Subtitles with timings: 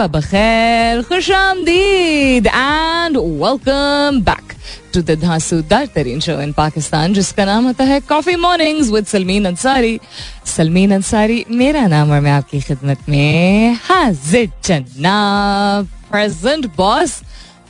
[0.00, 4.52] सुबह बखैर खुश आमदीद and welcome back
[4.94, 9.44] to the धांसूदार तरीन शो इन पाकिस्तान जिसका नाम होता है coffee mornings with Salmeen
[9.46, 9.98] Ansari
[10.46, 17.20] Salmeen Ansari मेरा नाम और मैं आपकी खिदमत में हाजिर जनाब प्रेजेंट बॉस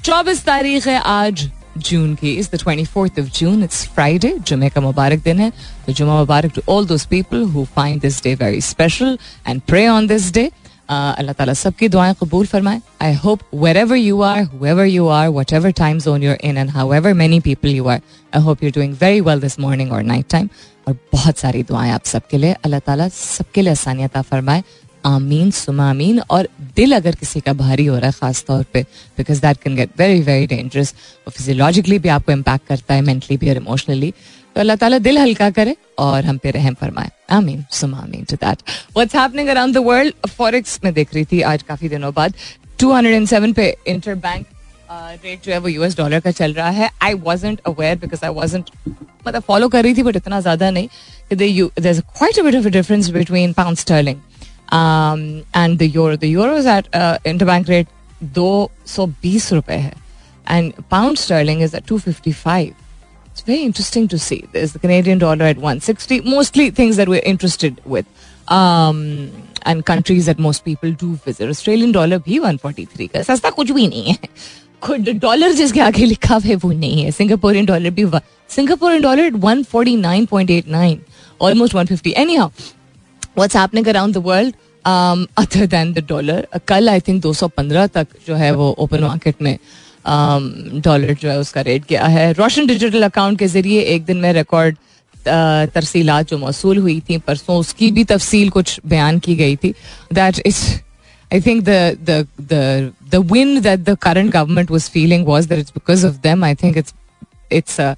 [0.05, 4.69] चौबीस तारीख है आज जून की। Is the twenty fourth of June it's Friday जुमे
[4.71, 5.51] का मुबारक दिन है।
[5.87, 9.87] तो जुमा मुबारक to all those people who find this day very special and pray
[9.89, 10.51] on this day
[10.91, 13.41] अल्लाह ताला सबकी दुआएँ कबूल फरमाए I hope
[13.77, 17.69] wherever you are whoever you are whatever time zone you're in and however many people
[17.75, 18.01] you are
[18.33, 20.49] I hope you doing very well this morning और night time
[20.89, 24.63] और बहुत सारी दुआएँ आप सबके लिए अल्लाह ताला सबके लिए आसानियत फरमाए
[25.05, 28.83] आमीन, सुमा आमीन, और दिल अगर किसी का भारी हो रहा है खास तौर पे
[29.19, 30.95] because that can get very very dangerous
[31.27, 34.13] और फिजियोलॉजिकली भी आपको इम्पैक्ट करता है मेंटली भी और इमोशनली
[34.57, 38.37] तो अल्लाह ताला दिल हल्का करे और हम पे रहम फरमाए। आमीन, सुमा आमीन to
[38.37, 38.63] that
[38.97, 42.35] what's happening around the world forex में देख रही थी आज काफ़ी दिनों बाद।
[42.83, 44.47] 207 पे इंटर बैंक
[44.93, 48.31] रेट जो है वो यूएस डॉलर का चल रहा है। I wasn't aware because I
[48.35, 48.71] wasn't
[49.27, 50.89] मतलब फॉलो कर रही थी बट इतना ज़्यादा नहीं
[51.29, 54.19] कि there is quite a bit of a difference between pound sterling
[54.74, 56.88] And the euro the euro is at
[57.46, 57.88] interbank rate
[58.24, 58.50] दो
[58.88, 59.94] सौ बीस रुपए है
[60.50, 62.74] and pound sterling is at two fifty five
[63.36, 64.36] It's very interesting to see.
[64.54, 66.22] There's the Canadian dollar at 160.
[66.22, 68.06] Mostly things that we're interested with.
[68.48, 69.00] Um,
[69.64, 71.50] and countries that most people do visit.
[71.50, 74.30] Australian dollar भी 143 का सस्ता कुछ भी नहीं है
[74.84, 78.06] खुद dollar जिसके आगे लिखा है वो नहीं है सिंगापुरियन डॉलर भी
[78.56, 80.98] Singaporean dollar at 149.89
[81.46, 82.50] almost 150 anyhow
[83.37, 84.55] what's happening around the world?
[84.85, 86.43] Um, other than the dollar.
[86.69, 89.59] कल आई थिंक 215 तक जो है वो ओपन मार्केट में
[90.07, 94.33] डॉलर जो है उसका रेट गया है। रोशन डिजिटल अकाउंट के ज़रिए एक दिन में
[94.33, 94.77] रिकॉर्ड
[95.75, 99.75] तरसीलात जो मौसू हुई थी परसों उसकी भी तफसील कुछ बयान की गई थी।
[100.13, 100.63] That is
[101.33, 106.17] I think the win that the current government was feeling was that it's because of
[106.23, 107.00] them I think it's it's
[107.53, 107.97] a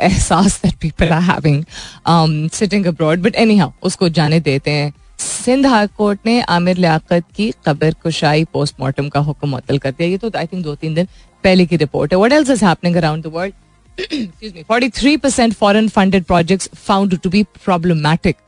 [0.00, 1.64] एहसास that people are having
[2.06, 3.24] um, sitting abroad.
[3.26, 8.44] But anyhow उसको जाने देते हैं Sindh high court ने आमिर लियाकत की कब्र कुशाई
[8.52, 11.08] postmortem का हुक्म मुतल कर दिया ये तो आई थिंक दो तीन दिन
[11.44, 13.54] पहले की रिपोर्ट है what else is happening around the world
[13.98, 14.64] excuse me.
[14.64, 18.40] 43% foreign funded projects found to be problematic.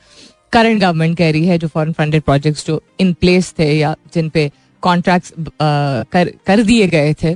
[0.52, 4.28] Current government कह रही है जो फॉरेन फंडेड प्रोजेक्ट्स जो इन प्लेस थे या जिन
[4.28, 4.50] पे
[4.82, 7.34] कॉन्ट्रैक्ट्स कर, कर दिए गए थे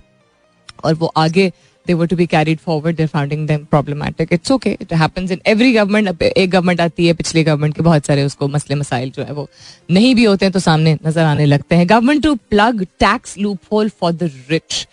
[0.85, 1.51] और वो आगे
[1.87, 4.33] they were to be carried forward, they're finding them problematic.
[4.33, 4.77] It's okay.
[4.81, 6.23] It happens in every government.
[6.23, 9.49] एक गवर्नमेंट आती है, पिछली गवर्नमेंट के बहुत सारे उसको मसले मसाइल जो है वो
[9.91, 13.39] नहीं भी होते हैं तो सामने नज़र आने लगते हैं। Government to plug tax
[13.73, 14.87] loophole for the rich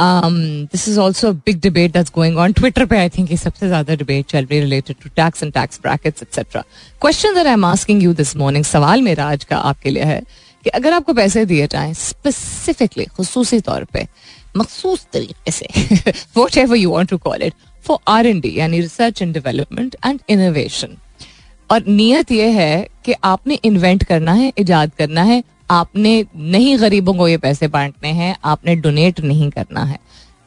[0.00, 3.94] this is also big debate that's going on Twitter पे आई थिंक ये सबसे ज़्यादा
[3.94, 6.62] डिबेट चल रही है related to tax and tax brackets etcetera
[7.02, 10.20] question that I am asking you this morning सवाल मेरा आज का आपके लिए है
[10.64, 14.06] कि अगर आपको पैसे दिए जाएँ स्पेसिफिकली खसूसी तौर पे
[14.56, 16.12] मखसूस तरीके से
[16.58, 17.54] whatever you want to call it
[17.84, 20.96] for R n D यानी research and development and innovation
[21.70, 27.14] और नियत यह है कि आपने इन्वेंट करना है इजाद करना है, आपने नहीं गरीबों
[27.14, 29.98] को ये पैसे बांटने हैं, आपने डोनेट नहीं करना है।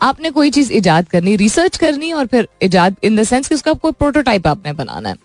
[0.01, 3.73] आपने कोई चीज़ इजाद करनी रिसर्च करनी और फिर इजाद इन द सेंस कि उसका
[3.73, 5.15] कोई प्रोटोटाइप आपने बनाना है।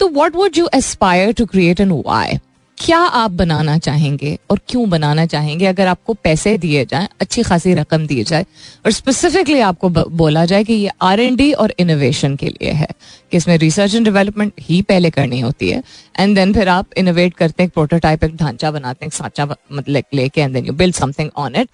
[0.00, 2.38] तो what would you aspire to create and why
[2.78, 5.66] क्या आप बनाना चाहेंगे और क्यों बनाना चाहेंगे?
[5.66, 8.44] अगर आपको पैसे दिए जाएँ, अच्छी खासी रकम दी जाए,
[8.84, 12.88] और स्पेसिफिकली आपको बोला जाए कि ये आर एंड डी और इनोवेशन के लिए है,
[13.32, 15.82] कि इसमें रिसर्च एंड डेवलपमेंट ही पहले करनी होती है
[16.18, 20.40] एंड देन फिर आप इनोवेट करते हैं प्रोटोटाइप एक ढांचा बनाते हैं सांचा मतलब लेके
[20.40, 21.68] and then you build something on it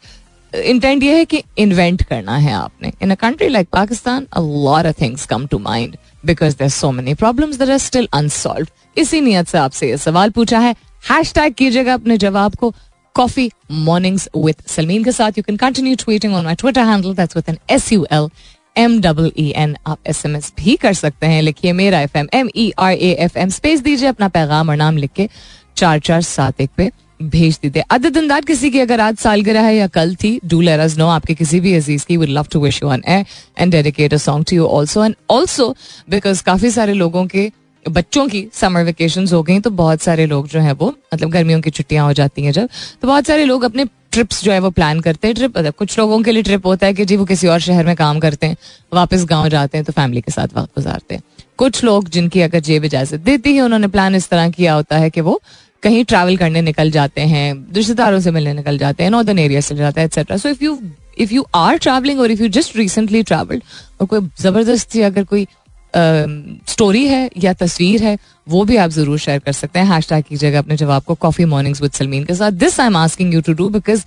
[0.52, 2.92] intent ये है कि इन्वेंट करना है आपने.
[3.02, 5.96] In a country like Pakistan a lot of things come to mind
[6.26, 10.58] because there so many problems are still unsolved इसी नियत से आपसे ये सवाल पूछा
[10.58, 12.72] है हैश टैग कीजिएगा अपने जवाब को
[13.14, 15.38] कॉफ़ी मॉर्निंग्स विद सलमीन के साथ.
[15.38, 18.28] You can continue tweeting on my Twitter handle that's with N S U L
[18.76, 21.42] M double E N आप एस एम एस भी कर सकते हैं.
[21.42, 24.76] लिखिए मेरा F M M E R A F M space दीजिए अपना पैगाम और
[24.76, 25.28] नाम लिख के
[25.76, 26.90] चार चार सात एक पे
[27.22, 27.82] भेज दीजिए.
[27.90, 31.06] अदर दिन किसी की अगर आज सालगिरह है या कल थी डू लेट अस नो
[31.08, 33.24] आपके किसी भी अज़ीज़ की would love to wish you on air
[33.58, 35.68] and dedicate a song to you also and also
[36.10, 37.50] because काफ़ी सारे लोगों के
[37.84, 41.60] बच्चों की समर वेकेशन हो गई तो बहुत सारे लोग जो है वो मतलब गर्मियों
[41.60, 42.68] की छुट्टियाँ हो जाती हैं जब
[43.02, 45.98] तो बहुत सारे लोग अपने ट्रिप्स जो है वो प्लान करते हैं। ट्रिप मतलब कुछ
[45.98, 48.46] लोगों के लिए ट्रिप होता है कि जी वो किसी और शहर में काम करते
[48.46, 48.56] हैं,
[48.92, 51.22] वापस गाँव जाते हैं तो फैमिली के साथ वक्त गुजारते हैं।
[51.58, 55.10] कुछ लोग जिनकी अगर जेब इजाज़त देती है, उन्होंने प्लान इस तरह किया होता है
[55.10, 55.40] कि वो
[55.82, 59.76] कहीं ट्रैवल करने निकल जाते हैं, रिश्तेदारों से मिलने निकल जाते हैं नॉर्दर्न एरिया से
[59.76, 60.78] जाते हैं etcetera so if you
[61.18, 63.62] if you are travelling और if you just recently travelled
[64.00, 65.46] और कोई ज़बरदस्ती अगर कोई
[65.96, 68.16] स्टोरी है या तस्वीर है,
[68.46, 71.44] वो भी आप ज़रूर शेयर कर सकते हैं। हैश टैग कीजिएगा अपने जवाब को कॉफ़ी
[71.44, 74.04] मॉर्निंग्स विद सलमीन के साथ। This I am asking you to do because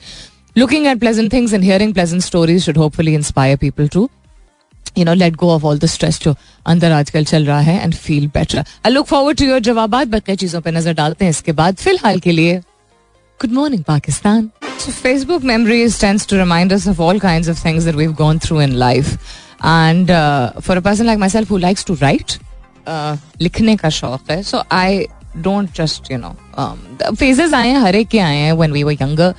[0.57, 4.09] looking at pleasant things and hearing pleasant stories should hopefully inspire people to
[4.97, 6.35] you know let go of all the stress जो
[6.65, 10.35] अंदर आजकल चल रहा है and feel better I look forward to your जवाब बकई
[10.35, 12.59] चीज़ों पर नज़र डालते हैं इसके बाद। फ़िलहाल के लिए
[13.39, 14.49] good morning Pakistan.
[14.83, 18.39] Facebook Facebook memories tends to remind us of all kinds of things that we've gone
[18.45, 19.11] through in life.
[19.63, 22.37] And uh, for a person like myself who likes to write,
[22.87, 25.07] uh, लिखने का शौक है so I
[25.41, 26.79] don't just you know um,
[27.17, 29.33] phases आए हैं हर एक के आए हैं when we were younger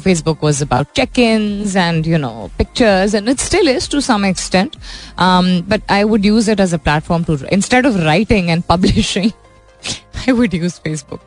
[0.00, 4.76] Facebook was about check-ins and you know pictures and it still is to some extent
[5.18, 9.32] um, but I would use it as a platform to instead of writing and publishing
[10.26, 11.20] I would use Facebook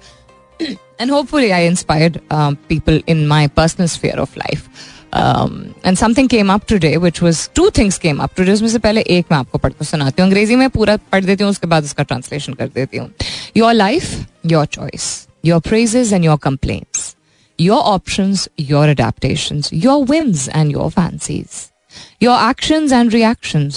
[1.00, 4.38] and hopefully I inspired um, people in my personal sphere of
[5.16, 9.02] and something came up today which was two things came up today उसमें से पहले
[9.18, 12.04] एक मैं आपको पढ़ सुनाती हूँ। अंग्रेज़ी में पूरा पढ़ देती हूँ, उसके बाद उसका
[12.04, 13.10] ट्रांसलेशन कर देती हूँ।
[13.58, 17.16] Your life your choice your praises and your complaints
[17.60, 21.62] your option your adaptation your whims and your fancies
[22.24, 23.70] your action and reaction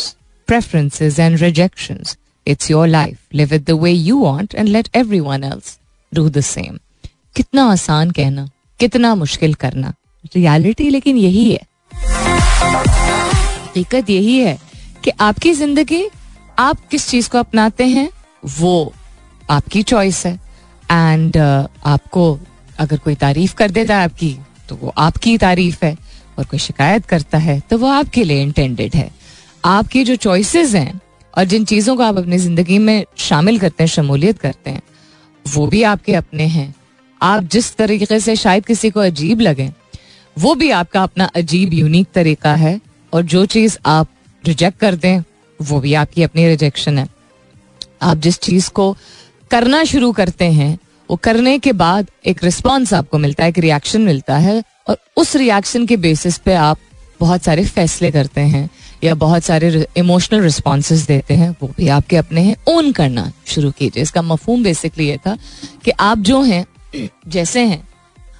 [0.49, 2.03] preferences and rejection
[2.47, 4.89] it's your life live it the way you want and let
[5.21, 5.79] everyone else
[6.13, 6.79] do the same
[7.37, 8.49] कितना आसान कहना,
[8.81, 9.93] कितना मुश्किल करना।
[10.35, 11.61] Reality लेकिन यही है।
[13.67, 14.59] हकीकत यही है
[15.05, 16.05] कि आपकी ज़िंदगी
[16.59, 18.09] आप किस चीज़ को अपनाते हैं
[18.59, 18.93] वो
[19.51, 20.35] आपकी चॉइस है।
[20.89, 22.39] एंड uh, आपको
[22.79, 24.37] अगर कोई तारीफ़ कर देता है आपकी
[24.69, 25.97] तो वो आपकी तारीफ़ है।
[26.39, 29.11] और कोई शिकायत करता है तो वो आपके लिए इंटेंडेड है।
[29.65, 31.01] आपकी जो चॉइसेस हैं
[31.35, 34.83] और जिन चीज़ों को आप अपनी ज़िंदगी में शामिल करते हैं शमूलियत करते हैं
[35.45, 36.75] वो भी आपके अपने हैं।
[37.21, 39.71] आप जिस तरीके से शायद किसी को अजीब लगे
[40.39, 42.81] वो भी आपका अपना अजीब यूनिक तरीका है
[43.13, 44.09] और जो चीज़ आप
[44.47, 45.23] रिजेक्ट कर दें
[45.61, 47.09] वो भी आपकी अपनी रिजेक्शन है।
[48.03, 48.97] आप जिस चीज़ को
[49.51, 50.79] करना शुरू करते हैं
[51.11, 55.37] वो करने के बाद एक रिस्पॉन्स आपको मिलता है एक रिएक्शन मिलता है और उस
[55.37, 56.79] रिएक्शन के बेसिस पे आप
[57.21, 58.69] बहुत सारे फैसले करते हैं
[59.05, 63.71] या बहुत सारे इमोशनल रिस्पॉन्सेज देते हैं वो भी आपके अपने हैं। ओन करना शुरू
[63.71, 65.37] कीजिए। इसका मफहूम बेसिकली ये था
[65.85, 66.67] कि आप जो हैं
[67.29, 67.86] जैसे हाँ,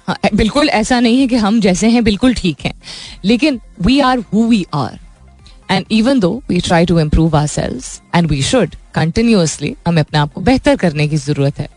[0.09, 2.73] बिल्कुल ऐसा नहीं है कि हम जैसे हैं बिल्कुल ठीक हैं।
[3.25, 4.99] लेकिन we are who we are
[5.71, 10.33] and even though we try to improve ourselves and we should continuously हमें अपने आप
[10.33, 11.69] को बेहतर करने की ज़रूरत है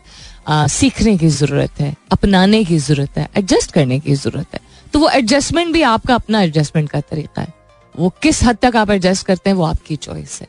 [0.47, 4.59] आ, सीखने की ज़रूरत है अपनाने की ज़रूरत है एडजस्ट करने की ज़रूरत है।
[4.93, 7.53] तो वो एडजस्टमेंट भी आपका अपना एडजस्टमेंट का तरीका है।
[7.95, 10.47] वो किस हद तक आप एडजस्ट करते हैं वो आपकी चॉइस है।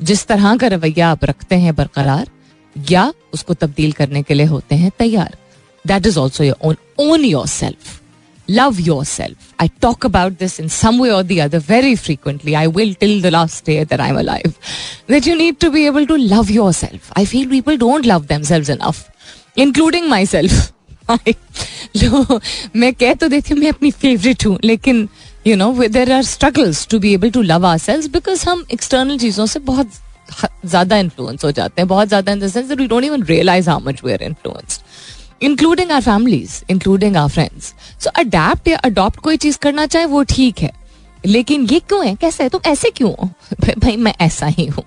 [0.00, 2.30] जिस तरह का रवैया आप रखते हैं बरकरार
[2.76, 5.36] या उसको तब्दील करने के लिए होते हैं तैयार।
[5.85, 6.77] That is also your own
[7.09, 7.99] own yourself
[8.47, 9.53] love yourself.
[9.59, 12.55] I talk about this in some way or the other very frequently.
[12.55, 14.57] I will till the last day that I'm alive.
[15.07, 17.11] That you need to be able to love yourself.
[17.15, 19.01] I feel people don't love themselves enough,
[19.57, 20.57] including myself.
[21.97, 22.39] जो
[22.75, 25.07] मैं कह तो देती हूँ मैं अपनी favourite हूँ लेकिन
[25.47, 29.45] you know there are struggles to be able to love ourselves because हम एक्सटर्नल चीज़ों
[29.53, 29.91] से बहुत
[30.65, 33.69] ज्यादा इन्फ्लुएंस हो जाते हैं बहुत ज्यादा in the sense that we don't even realise
[33.69, 34.81] how much we are influenced
[35.42, 37.74] including our families including our friends
[38.04, 40.70] so adapt या अडॉप्ट कोई चीज़ करना चाहे, वो ठीक है।
[41.26, 42.14] लेकिन ये क्यों है?
[42.14, 42.48] कैसे है?
[42.48, 43.28] तुम ऐसे क्यों हो?
[43.78, 44.84] भाई मैं ऐसा ही हूँ।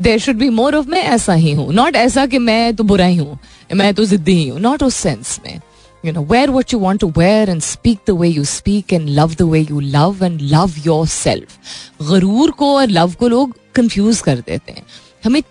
[0.00, 3.06] There should be more of मैं ऐसा ही हूँ। नॉट ऐसा कि मैं तो बुरा
[3.06, 3.38] ही हूँ
[3.74, 5.60] मैं तो जिद्दी ही हूँ। नॉट उस सेंस में।
[6.04, 9.08] You know, wear what you want to wear and speak the way you speak and
[9.16, 11.56] love the way you love and love yourself.
[12.02, 14.82] गरूर को और लव को लोग कंफ्यूज कर देते हैं।
[15.26, 15.42] हमें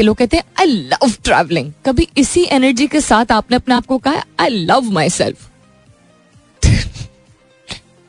[0.00, 3.98] लोग कहते हैं आई लव ट्रैवलिंग कभी इसी एनर्जी के साथ आपने अपने आप को
[3.98, 5.50] कहा I love myself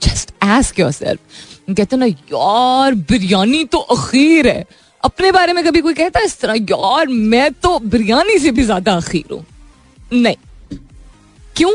[0.01, 1.19] just ask yourself
[1.69, 4.65] कहते ना, यार, बिरयानी तो अखीर है.
[5.03, 8.63] अपने बारे में कभी कोई कहता है इस तरह, यार, मैं तो बिरयानी से भी
[8.63, 9.45] ज़्यादा अखीर हूँ.
[10.13, 10.35] नहीं।
[11.55, 11.71] क्यों?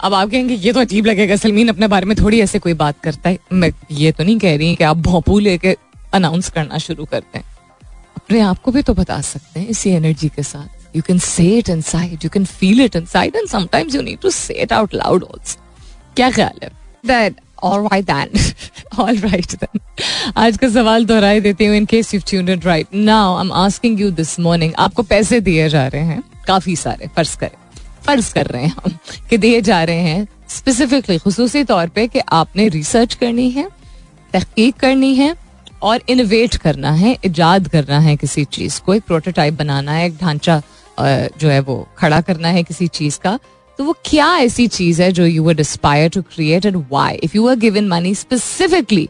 [0.00, 3.00] अब आप कहेंगे, ये तो अजीब लगेगा, सलमीन अपने बारे में थोड़ी ऐसे कोई बात
[3.00, 5.76] करता है। मैं ये तो नहीं कह रही कि आप भोंपू लेके
[6.14, 7.44] अनाउंस करना शुरू करते हैं।
[8.28, 11.44] अपने आप को भी तो बता सकते हैं इसी एनर्जी के साथ। You can say
[11.58, 14.94] it inside you can feel it inside and sometimes you need to say it out
[14.94, 15.60] loud also
[16.16, 16.70] क्या ख्याल है?
[17.06, 18.34] That All right then.
[19.02, 19.80] All right then.
[20.36, 23.52] आज का सवाल दोहराई देती हूँ in case you tuned it right now I am
[23.52, 27.56] asking you this morning आपको पैसे दिए जा रहे हैं, काफ़ी सारे, फ़र्ज़ करें।
[28.04, 28.98] फ़र्ज़ कर रहे हैं हम
[29.30, 33.68] कि दिए जा रहे हैं स्पेसिफिकली खसूसी तौर पे कि आपने रिसर्च करनी है,
[34.32, 35.34] तहकीक करनी है
[35.82, 40.16] और इनोवेट करना है इजाद करना है किसी चीज़ को, एक प्रोटोटाइप बनाना है, एक
[40.16, 40.60] ढांचा
[41.00, 43.38] जो है वो खड़ा करना है किसी चीज़ का
[43.78, 47.36] तो वो क्या ऐसी चीज़ है जो you would aspire to create and why if
[47.36, 49.08] you are given money specifically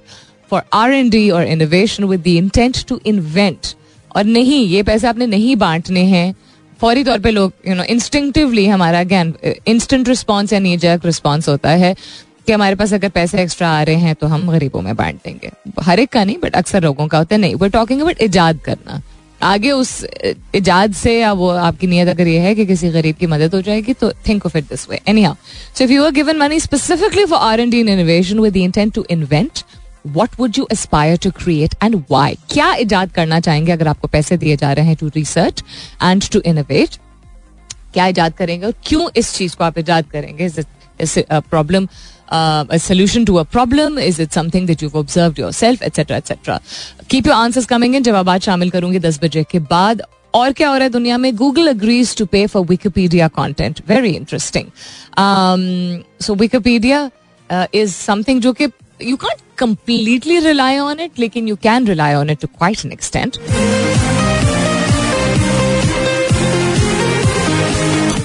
[0.51, 3.75] for R and D और innovation with the intent to invent
[4.17, 6.35] और नहीं, ये पैसे आपने नहीं बांटने हैं,
[6.81, 9.35] फौरी तौर पे लोग यू नो इंस्टिंक्टिवली हमारा अगेन
[9.67, 11.95] इंस्टेंट रिस्पॉन्स या नीजक रिस्पॉन्स होता है
[12.49, 15.51] कि हमारे पास अगर पैसे एक्स्ट्रा आ रहे हैं तो हम गरीबों में बांट देंगे।
[15.83, 18.59] हर एक का नहीं बट अक्सर लोगों का होता है। नहीं वो टॉकिंग अबाउट इजाद
[18.65, 19.01] करना।
[19.43, 19.91] आगे उस
[20.55, 23.61] इजाद से या वो आपकी नीयत अगर ये है कि किसी गरीब की मदद हो
[23.63, 25.35] जाएगी तो think of it this way anyhow
[25.79, 29.05] so if you are given money specifically for R and D innovation with intent to
[29.11, 29.63] invent
[30.07, 34.37] what would you aspire to create and why क्या इजाद करना चाहेंगे अगर आपको पैसे
[34.37, 35.65] दिए जा रहे हैं to research
[36.03, 36.97] and to innovate
[37.93, 40.51] क्या इजाद करेंगे और क्यों इस चीज़ को आप इजाद करेंगे?
[41.31, 41.89] Problem
[42.33, 46.61] solution to a problem is it something that you observe yourself etcetera etcetera
[47.11, 50.03] keep your answers coming in जवाब शामिल करूँगी दस बजे के बाद,
[50.35, 51.35] और क्या हो रहा है दुनिया में?
[51.37, 54.67] Google agrees to pay for Wikipedia content very interesting
[56.23, 57.11] so Wikipedia
[57.75, 58.69] is something जो कि
[59.03, 62.93] you can't completely rely on it लेकिन you can rely on it to quite an
[62.93, 63.37] extent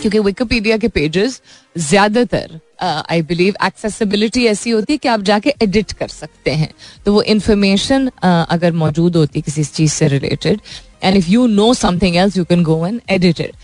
[0.02, 1.42] क्योंकि विकिपीडिया के पेजेस
[1.78, 6.70] ज़्यादातर आई बिलीव एक्सेसिबिलिटी ऐसी होती है कि आप जाके एडिट कर सकते हैं।
[7.06, 10.60] तो वो इन्फॉर्मेशन अगर मौजूद होती है किसी चीज़ से related
[11.04, 13.56] and if you know something else you can go and edit it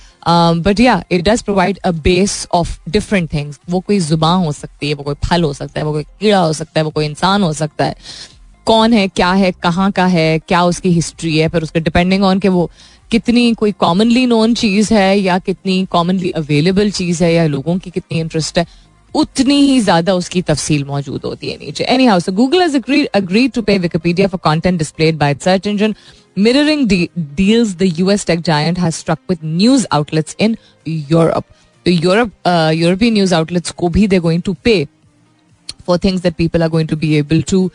[0.65, 4.89] but या it does provide a base of different things वो कोई ज़ुबान हो सकती
[4.89, 7.05] है, वो कोई फल हो सकता है, वो कोई कीड़ा हो सकता है, वो कोई
[7.05, 7.95] इंसान हो सकता है।
[8.67, 12.39] कौन है, क्या है, कहाँ का है, क्या उसकी हिस्ट्री है, फिर उसके डिपेंडिंग ऑन
[12.39, 12.69] के वो
[13.11, 17.89] कितनी कोई कॉमनली नोन चीज़ है या कितनी कॉमनली अवेलेबल चीज़ है या लोगों की
[17.89, 18.65] कितनी इंटरेस्ट है।
[19.13, 23.47] उतनी ही ज़्यादा उसकी तफसील मौजूद होती है नीचे। Any house Google is agree agree
[23.47, 25.95] to pay Wikipedia for content displayed by search engine
[26.37, 31.43] mirroring deals the US tech giant has struck with news outlets in Europe
[31.85, 34.83] तो यूरोप यूरोपियन न्यूज़ आउटलेट्स को भी they going to pay
[35.87, 37.69] for things that people are going to be able to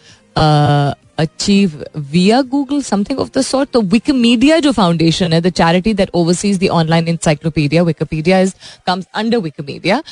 [1.18, 6.10] achieve via Google something of the sort तो Wikimedia जो foundation है the charity that
[6.14, 8.54] oversees the online encyclopedia Wikipedia is
[8.86, 10.02] comes under Wikimedia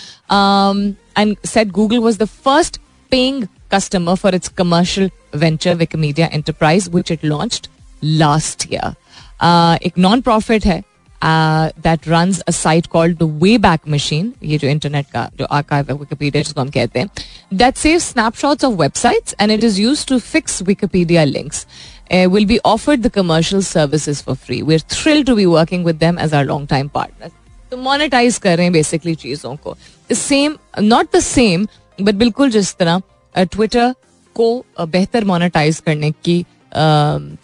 [1.12, 2.80] comes under Wikimedia, um, and said Google was the first
[3.12, 7.70] paying customer for its commercial venture Wikimedia enterprise, which it launched
[8.04, 8.96] last year
[9.84, 10.84] एक non profit है
[11.24, 13.24] that run a site called the
[13.58, 17.10] wayback machine ये जो internet का जो archive है Wikipedia जिसको हम कहते हैं
[17.54, 21.68] that save snapshots of websites and it is use to fix Wikipedia links
[22.12, 24.62] will be offered the commercial services for free.
[24.62, 27.32] We're thrilled to be working with them as our long time partners.
[27.72, 29.78] तो monetise कर रहे हैं basically चीजों को
[30.15, 31.67] Same not the same
[32.01, 33.03] but बिल्कुल जिस तरह
[33.37, 33.95] Twitter
[34.37, 36.45] को बेहतर मोनेटाइज करने की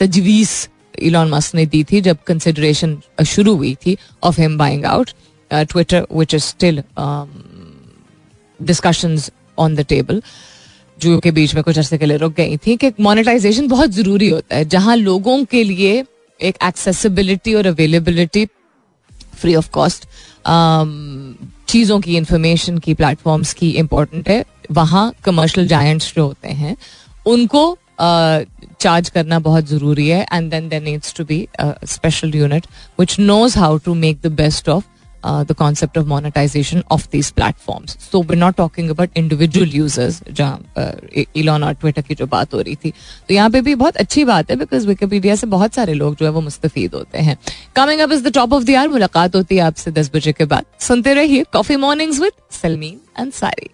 [0.00, 5.10] तजवीज़ इलॉन मस्क ने दी थी जब कंसिडरेशन शुरू हुई थी of him buying out
[5.50, 6.82] Twitter which is still
[8.62, 10.22] discussions on the table
[10.98, 14.28] जो के बीच में कुछ अर्से के लिए रुक गई थी कि मोनेटाइजेशन बहुत ज़रूरी
[14.28, 16.04] होता है, जहाँ लोगों के लिए
[16.40, 18.46] एक एक्सेसिबिलिटी और अवेलेबिलिटी
[19.34, 20.06] फ्री ऑफ़ कॉस्ट
[21.68, 26.76] चीज़ों की इंफॉर्मेशन की प्लेटफॉर्म्स की इम्पोर्टेंट है। वहाँ कमर्शियल जायंट्स जो होते हैं,
[27.26, 32.66] उनको चार्ज करना बहुत ज़रूरी है। And then there needs to be special unit
[33.00, 34.84] which knows how to make the best of
[35.24, 41.24] the concept of monetization of these platforms so we not talking about individual users जहाँ
[41.36, 42.90] Elon और Twitter की जो बात हो रही थी।
[43.28, 46.26] तो यहाँ पे भी बहुत अच्छी बात है बिकॉज़ विकीपीडिया से बहुत सारे लोग जो
[46.26, 47.36] है वो मुस्तफीद होते हैं।
[47.76, 50.44] Coming up is the top of the hour मुलाकात होती है आपसे दस बजे के
[50.44, 53.70] बाद। सुनते रहिए coffee mornings with Salmeen Ansari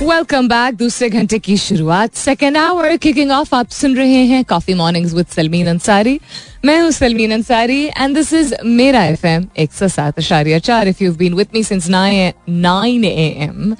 [0.00, 2.14] welcome back दूसरे घंटे की शुरुआत.
[2.14, 6.18] सेकेंड आवर किकिंग ऑफ़ आप सुन रहे हैं coffee mornings with Salmeen Ansari
[6.64, 10.88] मैं हूँ Salmeen Ansari and this is मेरा एफ़ एम एक सौ सात अशारिया चार.
[10.88, 13.74] If you been with me since nine A M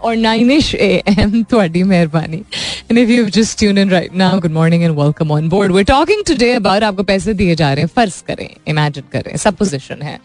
[0.00, 2.42] और नाइन इश ए एम थोड़ी मेहरबानी.
[2.90, 5.84] And if you just tune in right now good morning and welcome on board we
[5.84, 7.90] talking today about आपको पैसे दिए जा रहे हैं.
[7.96, 9.36] फ़र्ज़ करें इमेजिन करें.
[9.36, 10.18] सपोजिशन है.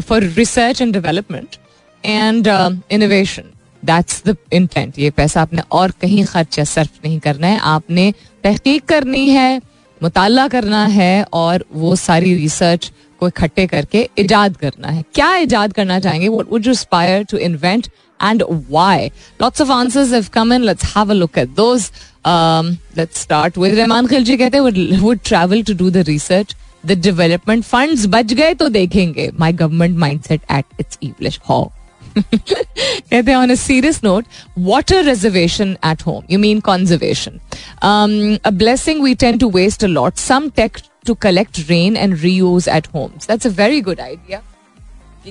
[0.00, 1.56] For research and development
[2.04, 2.48] and
[2.92, 3.54] innovation
[3.84, 8.12] that's the intent ये पैसा आपने और कहीं खर्च या सर्फ नहीं करना है। आपने
[8.44, 9.60] तहकीक करनी है,
[10.00, 15.72] मुताला करना है और वो सारी रिसर्च को इकट्ठे करके इजाद करना है। क्या इजाद
[15.72, 16.28] करना चाहेंगे?
[16.28, 16.74] What would you
[17.30, 17.86] to invent
[18.20, 19.06] and why
[19.42, 21.90] lots of answers have come in let's have a look at those
[22.26, 26.54] let's start with Rahman Khilji कहते हैं would travel to do the research
[26.86, 29.30] the development funds बच गए तो देखेंगे.
[29.38, 31.68] My government mind set at its इवलिश how
[32.20, 34.24] कहते हैं on a serious note
[34.68, 37.38] water reservation at home you mean conservation
[38.44, 42.68] a blessing we tend to waste a lot some take to collect rain and reuse
[42.68, 44.42] at home that's a very good idea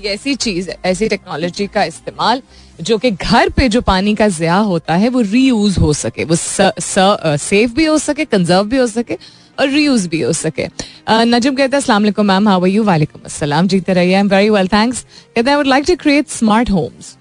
[0.06, 2.42] ऐसी चीज़ है ऐसी technology का इस्तेमाल
[2.80, 6.36] जो कि घर पे जो पानी का ज़्या होता है, वो रीयूज हो सके। वो
[6.36, 9.18] सेफ़ भी हो सके कंजर्व भी हो सके
[9.60, 10.68] और रीयूज भी हो सके।
[11.10, 14.68] नजम कहता है अस्सलाम मैम हाउ यू वालेकुम अस्सलाम, जीते रहिए। I am very well
[14.68, 17.16] thanks कहते I would like to create smart homes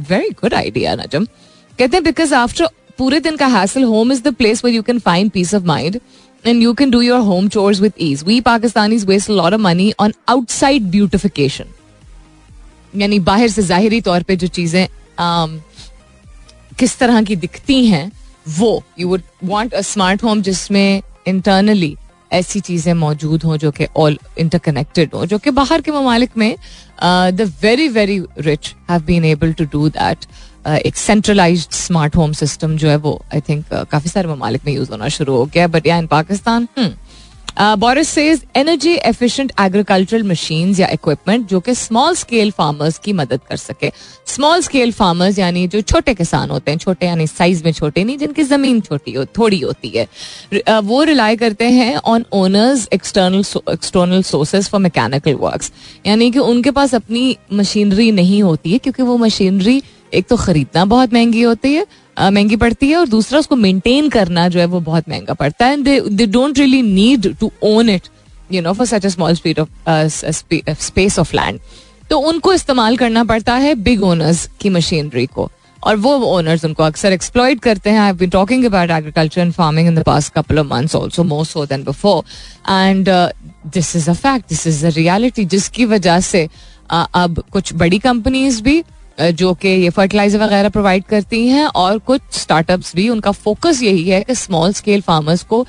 [0.00, 1.24] very good idea Najam.
[1.78, 4.98] कहते हैं बिकॉज़ आफ्टर पूरे दिन का हासिल home is the place where you can
[5.00, 6.00] find peace of mind
[6.46, 9.92] and you can do your home chores with ease we Pakistanis waste lot of money
[10.00, 11.64] on outside beautification
[13.00, 14.86] यानी बाहर से जाहिरी तौर पे जो चीज़ें
[16.78, 18.10] किस तरह की दिखती हैं,
[18.58, 21.96] वो you would want a smart home जिसमें इंटरनली
[22.32, 26.54] ऐसी चीज़ें मौजूद हों जो कि ऑल इंटरकनेक्टेड हो, जो कि बाहर के ममालिक में
[27.02, 30.26] the very very rich have been able to do that
[30.66, 34.72] एक सेंट्रलाइज स्मार्ट होम सिस्टम जो है वो आई थिंक uh, काफ़ी सारे ममालिक में
[34.72, 36.68] यूज़ होना शुरू हो गया बट या in Pakistan
[37.58, 43.40] Boris says energy efficient agricultural machines या इक्विपमेंट जो कि स्मॉल स्केल फार्मर्स की मदद
[43.48, 43.90] कर सके।
[44.26, 48.18] स्मॉल स्केल फार्मर्स यानी जो छोटे किसान होते हैं छोटे यानी साइज़ में छोटे नहीं
[48.18, 50.06] जिनकी ज़मीन छोटी हो थोड़ी होती है।
[50.52, 55.72] Uh, वो रिलाई करते हैं on owners external external sources for mechanical works
[56.06, 59.82] यानी कि उनके पास अपनी मशीनरी नहीं होती है क्योंकि वो मशीनरी
[60.14, 61.86] एक तो खरीदना बहुत महँगी होती है
[62.20, 65.82] महँगी पड़ती है और दूसरा उसको मेंटेन करना जो है वो बहुत महँगा पड़ता है।
[65.82, 68.08] They don't really need to own it
[68.52, 69.68] you know for such a small speed of
[70.82, 71.60] space of land
[72.10, 75.50] तो उनको इस्तेमाल करना पड़ता है बिग ओनर्स की मशीनरी को।
[75.82, 79.88] और वो ओनर्स उनको अक्सर एक्सप्लॉइट करते हैं। I been talking about agriculture and farming
[79.88, 82.24] in the past couple of months also more so than before
[82.70, 83.08] and
[83.74, 87.98] this is a fact this is a reality जिसकी वजह से uh, अब कुछ बड़ी
[87.98, 88.82] कंपनीज़ भी
[89.20, 94.08] जो कि ये फर्टिलाइज़र वगैरह प्रोवाइड करती हैं और कुछ स्टार्टअप्स भी, उनका फोकस यही
[94.08, 95.66] है कि स्मॉल स्केल फार्मर्स को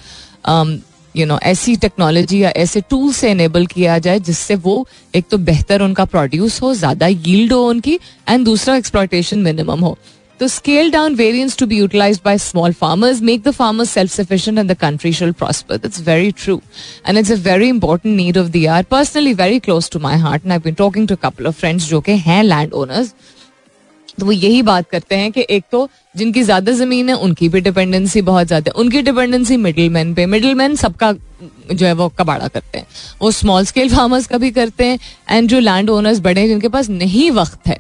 [0.49, 0.77] um,
[1.15, 5.37] यू नो ऐसी टेक्नोलॉजी या ऐसे टूल से एनेबल किया जाए जिससे वो एक तो
[5.39, 9.97] बेहतर उनका प्रोड्यूस हो, ज़्यादा यील्ड हो उनकी एंड दूसरा एक्सप्लॉटेशन मिनिमम हो।
[10.39, 14.59] तो scale down variance to be utilize by small farmers make the farmers self sufficient
[14.59, 16.59] and the country should prosper it's very true
[17.07, 20.43] and it's a very important need of the hour personally very close to my heart
[20.43, 23.13] and I been talking to couple of friends जो कि हैं land owners
[24.17, 27.61] तो वो यही बात करते हैं कि एक तो जिनकी ज़्यादा ज़मीन है, उनकी भी
[27.61, 31.11] डिपेंडेंसी बहुत ज़्यादा है। उनकी डिपेंडेंसी मिडिल मैन पे मिडिल मैन सबका,
[31.73, 32.85] जो है वो कबाड़ा करते हैं।
[33.21, 34.99] वो स्मॉल स्केल फार्मर्स का भी करते हैं।
[35.29, 37.79] एंड जो लैंड ओनर्स बड़े हैं, जिनके पास नहीं वक्त है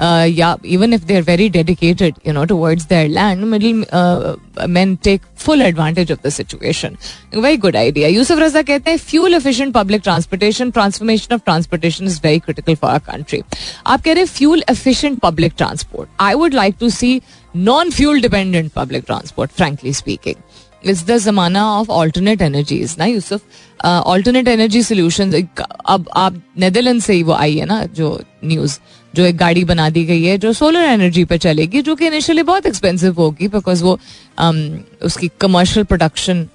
[0.00, 4.36] uh, yeah, even if they're very dedicated, you know, towards their land, middle uh,
[4.66, 6.96] men take full advantage of the situation.
[7.32, 8.08] Very good idea.
[8.08, 12.88] Yusuf Raza कहते हैं fuel efficient public transportation, transformation of transportation is very critical for
[12.94, 13.42] our country.
[13.86, 16.08] आप कह रहे हैं fuel efficient public transport.
[16.30, 17.14] I would like to see
[17.54, 20.42] non-fuel dependent public transport, frankly speaking.
[20.82, 25.32] It's the zamana of alternate energies ना Yusuf alternate energy solution
[25.88, 28.08] अब आप Netherland से ही वो आई है ना जो
[28.44, 28.78] न्यूज़
[29.14, 32.42] जो एक गाड़ी बना दी गई है जो सोलर एनर्जी पर चलेगी जो कि इनिशियली
[32.42, 33.98] बहुत एक्सपेंसिव होगी बिकॉज़ वो
[34.38, 34.56] um,
[35.02, 36.46] उसकी commercial production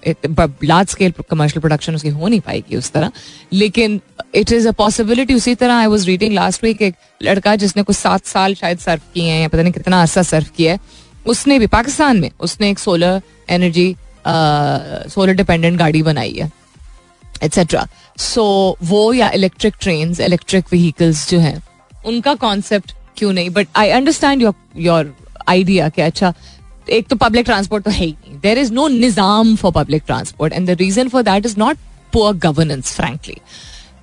[0.63, 3.11] large scale commercial production उसकी हो नहीं पाएगी उस तरह।
[3.53, 3.99] लेकिन
[4.35, 7.95] इट इज़ अ पॉसिबिलिटी उसी तरह I was reading last week एक लड़का जिसने कुछ
[7.95, 10.79] सात साल शायद सर्व किए हैं या पता नहीं कितना अरसा सर्व किया है
[11.27, 13.95] उसने भी पाकिस्तान में उसने एक सोलर एनर्जी
[14.27, 16.51] सोलर डिपेंडेंट गाड़ी बनाई है
[17.43, 17.87] एट्सेट्रा
[18.17, 21.61] सो so, वो या इलेक्ट्रिक ट्रेन इलेक्ट्रिक व्हीकल्स जो हैं
[22.05, 23.49] उनका कॉन्सेप्ट क्यों नहीं?
[23.49, 25.15] But I understand your your
[25.49, 26.33] idea कि अच्छा
[26.89, 30.53] एक तो पब्लिक ट्रांसपोर्ट तो है ही नहीं। There is no Nizam for public transport
[30.53, 31.77] and the reason for that is not
[32.13, 33.35] poor governance frankly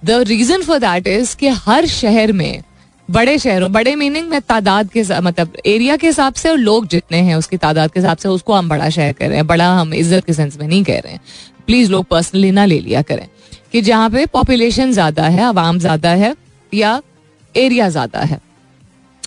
[0.05, 2.63] the reason for that is कि हर शहर में,
[3.09, 7.19] बड़े शहरों, बड़े मीनिंग में तादाद के मतलब एरिया के हिसाब से और लोग जितने
[7.21, 9.95] हैं उसकी तादाद के हिसाब से उसको हम बड़ा शहर कह रहे हैं, बड़ा हम
[9.95, 11.21] इज़्ज़त के सेंस में नहीं कह रहे हैं।
[11.67, 13.27] प्लीज़ लोग पर्सनली ना ले लिया करें
[13.73, 16.35] कि जहाँ पे पॉपुलेशन ज़्यादा है, आवाम ज़्यादा है
[16.73, 17.01] या
[17.55, 18.41] एरिया ज़्यादा है।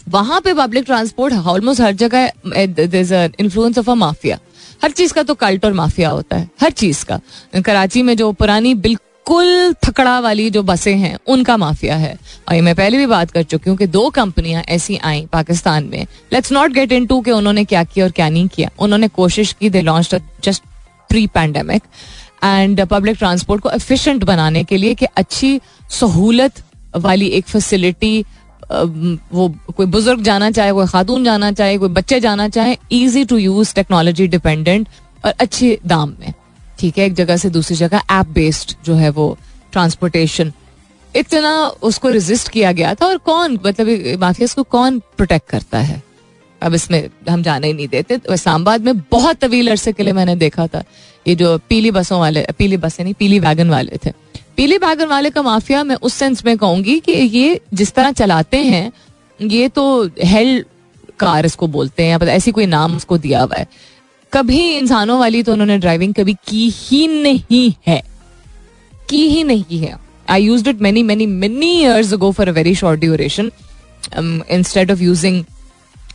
[0.10, 4.40] वहाँ पे पब्लिक ट्रांसपोर्ट ऑलमोस्ट हर जगह इन्फ्लुएंस ऑफ़ अ माफिया
[4.84, 7.20] हर चीज़ का तो कल्ट और माफिया होता है, हर चीज़ का।
[7.62, 12.62] कराची में जो पुरानी बिल्कुल थकड़ा वाली जो बसें हैं, उनका माफिया है। और ये
[12.62, 16.52] मैं पहले भी बात कर चुकी हूँ कि दो कंपनियाँ ऐसी आई पाकिस्तान में। Let's
[16.52, 19.70] not get into के उन्होंने क्या किया और क्या नहीं किया। उन्होंने कोशिश की
[19.70, 20.64] they launch just
[21.10, 21.84] pre pandemic
[22.44, 25.60] and public transport को एफिशिएंट बनाने के लिए कि अच्छी
[25.92, 26.64] सहूलत
[26.96, 28.26] वाली एक फैसिलिटी
[28.72, 33.38] वो कोई बुज़ुर्ग जाना चाहे, कोई खातून जाना चाहे, कोई बच्चे जाना चाहे easy to
[33.38, 34.88] use technology dependent
[35.26, 36.34] और अच्छे दाम में।
[36.80, 39.38] ठीक है, एक जगह से दूसरी जगह ऐप बेस्ड जो है वो
[39.72, 40.52] ट्रांसपोर्टेशन
[41.14, 41.52] इतना
[41.84, 46.02] उसको रेजिस्ट किया गया था और कौन मतलब माफिया को कौन प्रोटेक्ट करता है?
[46.62, 50.14] अब इसमें हम जाने ही नहीं देते। तो इस्लामाबाद में बहुत तवील अरसे के लिए
[50.14, 50.84] मैंने देखा था।
[51.28, 54.12] ये जो पीली बसों वाले, पीली बसें नहीं, पीली वैगन वाले थे।
[54.58, 58.58] पीली वैगन वाले का माफिया मैं उस सेंस में कहूँगी कि ये जिस तरह चलाते
[58.58, 58.92] हैं
[59.40, 60.64] ये तो हेल
[61.20, 63.68] कार इसको बोलते हैं ऐसी कोई नाम उसको दिया हुआ है।
[64.34, 68.02] कभी इंसानों वाली तो उन्होंने ड्राइविंग कभी की ही नहीं है।
[69.10, 69.96] की ही नहीं है।
[70.30, 73.52] I use it many many many years go for a very short duration
[74.52, 75.44] instead of using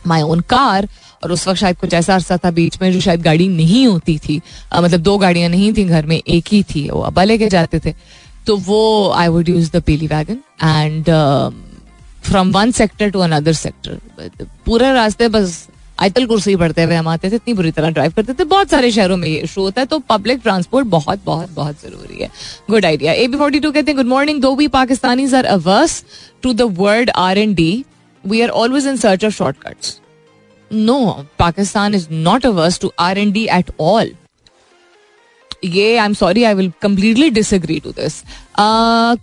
[0.07, 0.87] my own car
[1.23, 4.17] और उस वक्त शायद कुछ ऐसा अरसा था बीच में जो शायद गाड़ी नहीं होती
[4.19, 4.39] थी।
[4.73, 7.79] uh, मतलब दो गाड़ियाँ नहीं थी घर में एक ही थी वो अब्बा लेके जाते
[7.79, 7.93] थे।
[8.47, 11.05] तो वो आई वुड यूज़ द पीली wagon and
[12.23, 15.67] from one sector to another sector पूरे रास्ते बस
[15.99, 18.89] आयतल कुर्सी पढ़ते हुए हम आते थे, इतनी बुरी तरह ड्राइव करते थे। बहुत सारे
[18.91, 22.29] शहरों में ये इशू होता है तो पब्लिक ट्रांसपोर्ट बहुत बहुत बहुत ज़रूरी है।
[22.69, 26.03] Good idea A B forty two कहते हैं good morning though we Pakistani are ours
[26.43, 27.85] to the word R and D
[28.23, 29.99] we are always in search of shortcuts
[30.71, 30.99] no
[31.39, 34.11] Pakistan is not ours to R and D at all
[35.63, 38.21] ये I am sorry I will completely disagree to this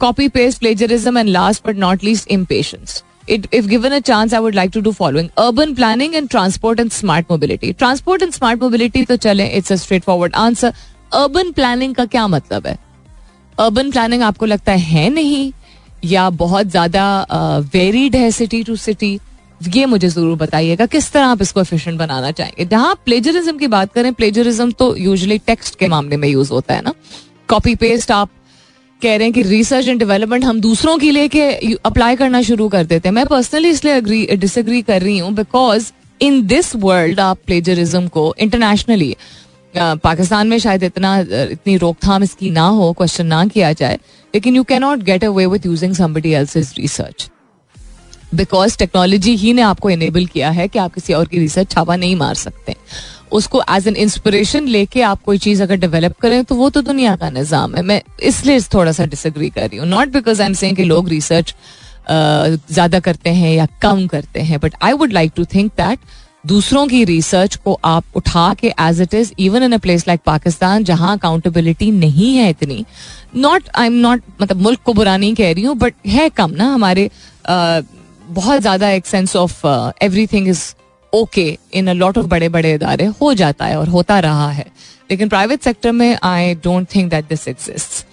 [0.00, 4.40] copy paste plagiarism and last but not least impatience it if given a chance I
[4.40, 8.62] would like to do following urban planning and transport and smart mobility transport and smart
[8.62, 10.72] mobility तो चले it's a straightforward answer
[11.14, 12.78] urban planning का क्या मतलब है
[13.58, 15.52] urban planning आपको लगता है नहीं?
[16.04, 17.26] या बहुत ज़्यादा
[17.74, 19.18] वेरीड uh, है सिटी टू सिटी
[19.60, 23.92] ये मुझे ज़रूर बताइएगा किस तरह आप इसको एफिशिएंट बनाना चाहेंगे। जहाँ प्लेजरिज्म की बात
[23.92, 26.92] करें प्लेजरिज्म तो यूजली टेक्स्ट के मामले में यूज़ होता है ना।
[27.48, 28.30] कॉपी पेस्ट आप
[29.02, 31.50] कह रहे हैं कि रिसर्च एंड डेवलपमेंट हम दूसरों की लेके
[31.84, 35.90] अप्लाई करना शुरू कर देते हैं। मैं पर्सनली इसलिए अग्री कर रही हूँ बिकॉज़
[36.20, 39.14] इन दिस वर्ल्ड आप प्लेजरिज्म को इंटरनेशनली
[39.74, 43.98] पाकिस्तान में शायद इतना, इतनी रोकथाम इसकी ना हो क्वेश्चन ना किया जाए,
[44.34, 47.28] लेकिन you can not get away with using somebody else research
[48.34, 51.96] because technology ही ने आपको इनेबल किया है कि आप किसी और की रिसर्च छापा
[51.96, 52.76] नहीं मार सकते।
[53.32, 57.16] उसको एज एन इंस्पिरेशन लेके आप कोई चीज़ अगर डेवलप करें तो वो तो दुनिया
[57.16, 60.54] का निज़ाम है। मैं इसलिए थोड़ा सा डिसग्री कर रही हूँ। Not because I am
[60.54, 61.54] saying कि लोग रिसर्च
[62.10, 65.98] ज़्यादा करते हैं या कम करते हैं but I would like to think that
[66.46, 70.20] दूसरों की रिसर्च को आप उठा के as it is even in a place like
[70.26, 72.84] Pakistan जहाँ अकाउंटेबिलिटी नहीं है इतनी
[73.36, 76.50] नॉट आई एम नॉट मतलब मुल्क को बुरा नहीं कह रही हूँ बट है कम
[76.50, 77.08] ना हमारे
[78.28, 79.66] बहुत ज़्यादा एक sense of
[80.26, 80.62] everything is
[81.12, 84.66] okay in a lot of बड़े बड़े इदारे, हो जाता है और होता रहा है।
[85.10, 88.06] लेकिन प्राइवेट सेक्टर में I don't think that this exist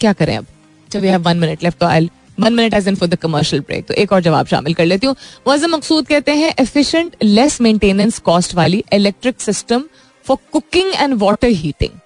[0.00, 0.46] क्या करें अब?
[0.90, 2.08] जब we have one minute left I
[2.40, 5.06] one minute as in for the commercial break तो एक और जवाब शामिल कर लेती
[5.06, 5.14] हूँ।
[5.48, 9.84] वजम मकसूद कहते हैं एफिशिएंट लेस मेंटेनेंस कॉस्ट वाली electric system
[10.26, 11.98] for cooking and water heating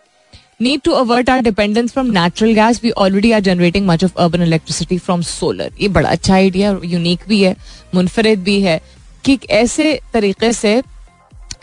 [0.62, 4.42] need to avert our dependence from natural gas we already are generating much of urban
[4.42, 7.57] electricity from solar ये बड़ा अच्छा आइडिया यूनिक भी है,
[7.94, 8.81] मुनफरद भी है।
[9.25, 10.81] कि ऐसे तरीके से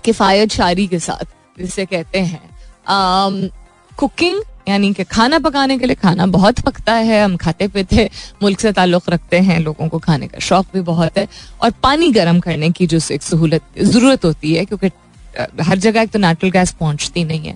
[0.05, 1.25] किफ़ायत शारी के साथ,
[1.59, 3.49] जिसे कहते हैं।
[3.97, 8.09] कुकिंग यानी कि खाना पकाने के लिए खाना बहुत पकता है, हम खाते पीते
[8.43, 11.27] मुल्क से ताल्लुक रखते हैं, लोगों को खाने का शौक भी बहुत है।
[11.61, 14.89] और पानी गर्म करने की जो एक सहूलत, ज़रूरत होती है, क्योंकि
[15.61, 17.55] हर जगह एक तो नेचुरल गैस पहुँचती नहीं है।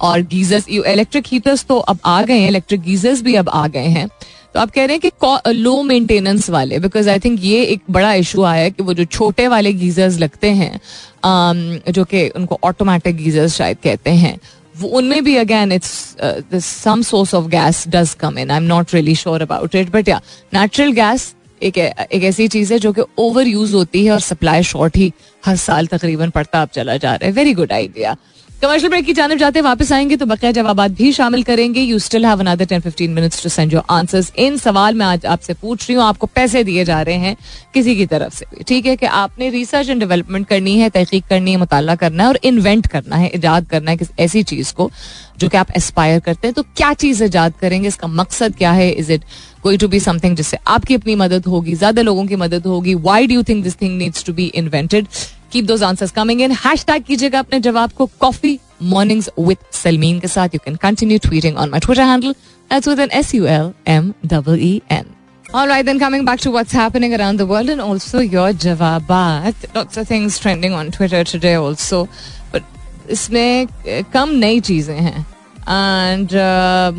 [0.00, 3.86] और गीजर्स इलेक्ट्रिक हीटर्स तो अब आ गए हैं इलेक्ट्रिक गीजर्स भी अब आ गए
[3.88, 4.08] हैं।
[4.54, 8.12] तो आप कह रहे हैं कि लो मेंटेनेंस वाले बिकॉज़ आई थिंक ये एक बड़ा
[8.14, 12.58] इशू आया है कि वो जो छोटे वाले गीजर्स लगते हैं um, जो कि उनको
[12.64, 14.38] ऑटोमेटिक गीजर्स शायद कहते हैं
[14.74, 19.14] उनमें भी again it's some source of gas does come in I am not really
[19.14, 20.20] sure about it but या
[20.54, 24.62] नेचुरल गैस एक एक ऐसी चीज़ है जो कि ओवर यूज़ होती है और सप्लाई
[24.62, 25.12] शॉर्ट ही
[25.46, 28.16] हर साल तकरीबन पड़ता आप चला जा रहा है। Very good idea
[28.62, 32.26] commercial break की जानब जाते वापस आएँगे तो बकाया जवाब भी शामिल करेंगे। You still
[32.26, 35.88] have another ten fifteen minutes to send your answers in सवाल मैं आज आपसे पूछ
[35.88, 37.36] रही हूँ, आपको पैसे दिए जा रहे हैं
[37.74, 41.50] किसी की तरफ़ से ठीक है कि आपने रिसर्च एंड डेवलपमेंट करनी है, तहकीक करनी
[41.50, 44.90] है, मुताला करना है और इन्वेंट करना है, ईजाद करना है किसी ऐसी चीज़ को
[45.38, 47.88] जो कि आप एस्पायर करते हैं। तो क्या चीज़ ईजाद करेंगे?
[47.88, 48.90] इसका मकसद क्या है?
[48.92, 49.24] Is it
[49.62, 52.94] going to be something जिससे आपकी अपनी मदद होगी, ज़्यादा लोगों की मदद होगी?
[52.96, 55.06] Why do think this thing needs to be invented
[55.52, 56.52] keep those answers coming in
[56.86, 58.58] hashtag कीजिएगा अपने जवाब को कॉफ़ी
[58.92, 63.00] मॉर्निंग्स विद सलमीन के साथ you can continue tweeting on my Twitter handle that's with
[63.00, 65.14] N S U L M double E N
[65.54, 69.66] All right, then coming back to what's happening around the world and also your jawabat.
[69.74, 71.98] Lots of things trending on Twitter today also.
[72.52, 72.62] But
[73.10, 73.66] इसमें
[74.12, 75.24] कम नई चीज़ें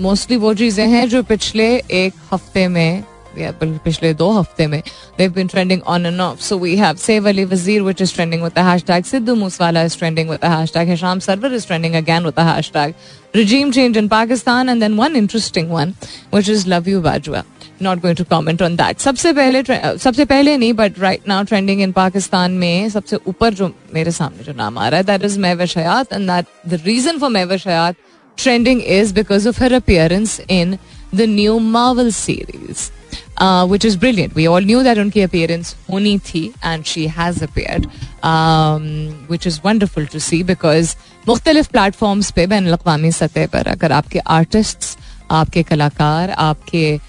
[0.02, 1.66] mostly uh, वो चीज़ें हैं जो पिछले
[2.02, 3.04] एक हफ़्ते में
[3.38, 4.82] पिछले दो हफ़्ते में
[5.18, 6.42] they've been trending on and off.
[6.42, 9.10] So we have Saif Ali Wazir, which is trending with the hashtag.
[9.10, 10.88] Sidhu Moosewala is trending with the hashtag.
[10.88, 12.96] Hisham Sarwar is trending again with the hashtag.
[13.34, 15.96] Regime change in Pakistan, and then one interesting one,
[16.30, 17.44] which is Love You Bajwa.
[17.80, 19.00] Not going to comment on that.
[19.00, 19.64] सबसे पहले
[20.00, 24.44] सबसे पहले नहीं but right now trending in Pakistan में सबसे ऊपर जो मेरे सामने
[24.44, 27.68] जो नाम आ रहा है that is Mahwish Hayat and that the reason for Mahwish
[27.68, 27.96] Hayat
[28.38, 30.80] trending is because of her appearance in
[31.12, 32.92] the new Marvel series.
[33.38, 34.36] Uh, which is brilliant.
[34.36, 36.44] We all knew that उनकी appearance होनी थी
[36.84, 37.88] she has appeared,
[38.24, 38.86] um,
[39.28, 40.96] which is wonderful to see because
[41.28, 44.98] मुख्तलिफ़ platforms पे ban अवी सतह पर अगर आपके आर्टिस्ट
[45.32, 47.00] आपके कलाकार आपके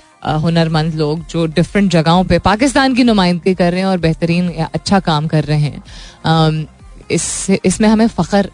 [0.42, 5.00] हुनरमंद लोग जो डिफरेंट जगहों पे पाकिस्तान की नुमाइंदगी कर रहे हैं और बेहतरीन अच्छा
[5.00, 5.82] काम कर रहे हैं
[6.26, 6.66] um,
[7.10, 8.50] इस इसमें हमें फ़ख्र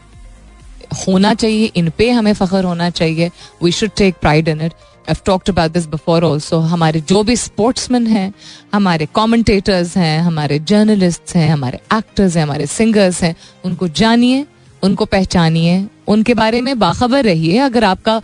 [1.06, 3.30] होना चाहिए इन पे हमें फ़ख्र होना चाहिए
[3.62, 4.72] we should take pride in it
[5.11, 6.61] I've talked about this before also.
[6.73, 8.33] हमारे जो भी स्पोर्ट्समैन हैं,
[8.75, 14.44] हमारे कॉमेंटेटर्स हैं, हमारे जर्नलिस्ट हैं, हमारे एक्टर्स हैं, हमारे सिंगर्स हैं, उनको जानिए,
[14.83, 18.20] उनको पहचानिए, उनके बारे में बाखबर रहिए। अगर आपका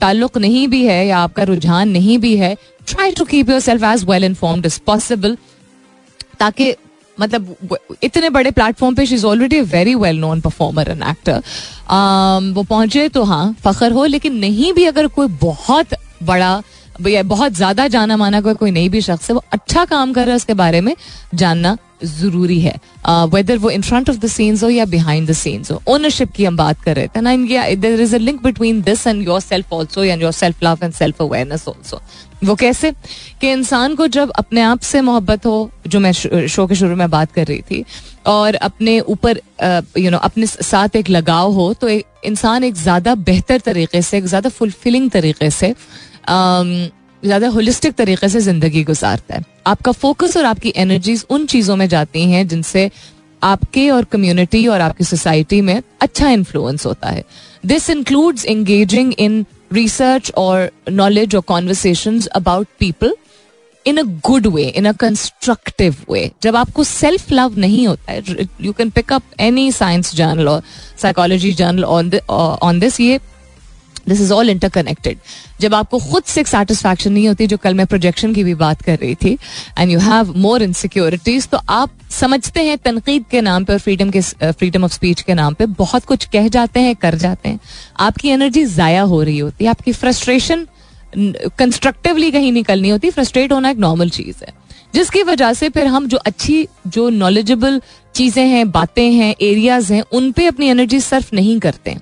[0.00, 2.54] ताल्लुक नहीं भी है या आपका रुझान नहीं भी है
[2.86, 5.36] try to keep yourself as well informed as possible
[6.40, 6.74] ताकि
[7.18, 11.42] मतलब इतने बड़े प्लेटफॉर्म पे she is already very well known performer and actor
[12.54, 16.62] वो पहुँचे तो हाँ फखर हो, लेकिन नहीं भी अगर कोई बहुत बड़ा,
[17.00, 20.20] या बहुत ज़्यादा जाना माना कोई कोई नहीं भी शख्स है, वो अच्छा काम कर
[20.20, 20.94] रहा है उसके बारे में
[21.34, 22.74] जानना ज़रूरी है।
[23.26, 26.44] वेदर वो in front of the scenes हो या बिहाइंड द सीन्स हो। ओनरशिप की
[26.44, 27.34] हम बात कर रहे थे ना
[27.76, 31.68] there is link between this and yourself also and your self love and self awareness
[31.68, 32.00] also
[32.44, 32.90] वो कैसे?
[33.40, 37.10] कि इंसान को जब अपने आप से मोहब्बत हो, जो मैं शो के शुरू में
[37.10, 37.84] बात कर रही थी,
[38.26, 39.40] और अपने ऊपर
[39.98, 44.26] यू नो अपने साथ एक लगाव हो तो इंसान एक ज़्यादा बेहतर तरीके से, एक
[44.26, 45.74] ज़्यादा फुलफिलिंग तरीके से
[46.28, 51.88] ज़्यादा होलिस्टिक तरीके से ज़िंदगी गुजारता है। आपका फोकस और आपकी एनर्जीज उन चीज़ों में
[51.88, 52.90] जाती हैं जिनसे
[53.42, 57.24] आपके और कम्युनिटी और आपकी सोसाइटी में अच्छा इन्फ्लुएंस होता है।
[57.66, 63.14] This includes engaging in research और नॉलेज और conversation about people
[63.86, 68.46] in a good way in a constructive way जब आपको सेल्फ लव नहीं होता है
[68.60, 70.62] you can pick up any science journal और
[71.02, 73.18] साइकोलॉजी जर्नल ऑन दिस ये
[74.10, 75.18] दिस इज़ ऑल इंटरकनेक्टेड
[75.60, 78.98] जब आपको खुद से सेटिस्फैक्शन नहीं होती, जो कल मैं प्रोजेक्शन की भी बात कर
[78.98, 79.36] रही थी
[79.78, 84.10] and you have more insecurities तो आप समझते हैं तनकीद के नाम पे और फ्रीडम
[84.10, 87.58] के फ्रीडम ऑफ़ स्पीच के नाम पे बहुत कुछ कह जाते हैं, कर जाते हैं।
[88.00, 90.66] आपकी एनर्जी ज़ाया हो रही होती है, आपकी फ्रस्ट्रेशन
[91.58, 94.52] कंस्ट्रक्टिवली कहीं निकलनी होती फ्रस्ट्रेट होना एक नॉर्मल चीज़ है।
[94.94, 97.80] जिसकी वजह से फिर हम जो अच्छी, जो नॉलेजेबल
[98.14, 101.96] चीज़ें हैं, बातें हैं एरियाज़ हैं, उन पे अपनी एनर्जी सर्फ नहीं करते।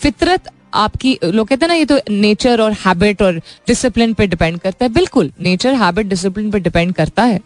[0.00, 4.58] फितरत आपकी, लोग कहते हैं ना, ये तो नेचर और हैबिट और डिसिप्लिन पे डिपेंड
[4.58, 7.40] करता है। बिल्कुल नेचर हैबिट डिसिप्लिन पे डिपेंड करता है।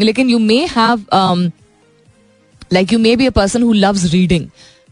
[0.00, 1.04] लेकिन you may have
[2.72, 4.46] like you may be a person who loves reading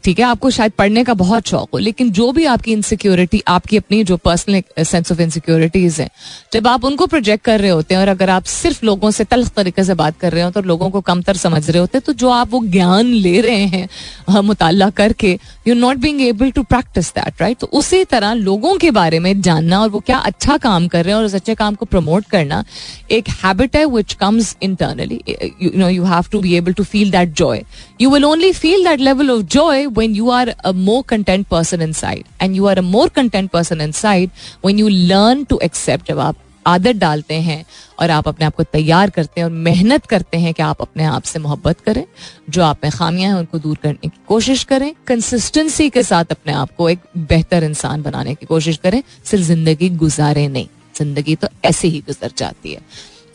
[0.07, 3.77] ठीक है, आपको शायद पढ़ने का बहुत शौक हो, लेकिन जो भी आपकी इनसिक्योरिटी आपकी
[3.77, 6.09] अपनी जो पर्सनल सेंस ऑफ़ इनसिक्योरिटीज है,
[6.53, 9.49] जब आप उनको प्रोजेक्ट कर रहे होते हैं और अगर आप सिर्फ़ लोगों से तल्ख
[9.57, 12.13] तरीके से बात कर रहे हो तो लोगों को कमतर समझ रहे होते हैं तो
[12.13, 15.39] जो आप वो ज्ञान ले रहे हैं मुताला करके
[15.69, 19.41] you not being able to practice that right तो उसी तरह लोगों के बारे में
[19.41, 22.25] जानना और वो क्या अच्छा काम कर रहे हैं और उस अच्छे काम को प्रमोट
[22.31, 22.65] करना,
[23.11, 25.21] एक हैबिट है which comes internally
[25.63, 27.63] you know you have to be able to feel that joy
[28.01, 31.81] you will only feel that level of joy when you are a more content person
[31.81, 34.31] inside, and you are a more content person inside,
[34.65, 37.65] when you learn to accept, जब आप आदत डालते हैं,
[38.01, 41.05] और आप अपने आप को तैयार करते हैं, और मेहनत करते हैं कि आप अपने
[41.05, 42.05] आप से मोहब्बत करें,
[42.51, 46.53] जो आप में खामियाँ हैं, उनको दूर करने की कोशिश करें कंसिस्टेंसी के साथ अपने
[46.53, 51.49] आप को एक बेहतर इंसान बनाने की कोशिश करें, सिर्फ़ ज़िंदगी गुजारे नहीं, ज़िंदगी तो
[51.65, 52.81] ऐसे ही गुजर जाती है।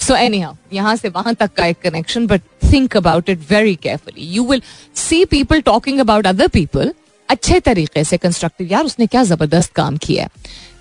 [0.02, 3.76] सो एनी हाउ यहाँ से वहाँ तक का एक connection but think about it very
[3.76, 4.62] carefully you will
[4.96, 6.94] see people talking about other people
[7.30, 10.30] अच्छे तरीके से कंस्ट्रक्टिव यार, उसने क्या ज़बरदस्त काम किया है?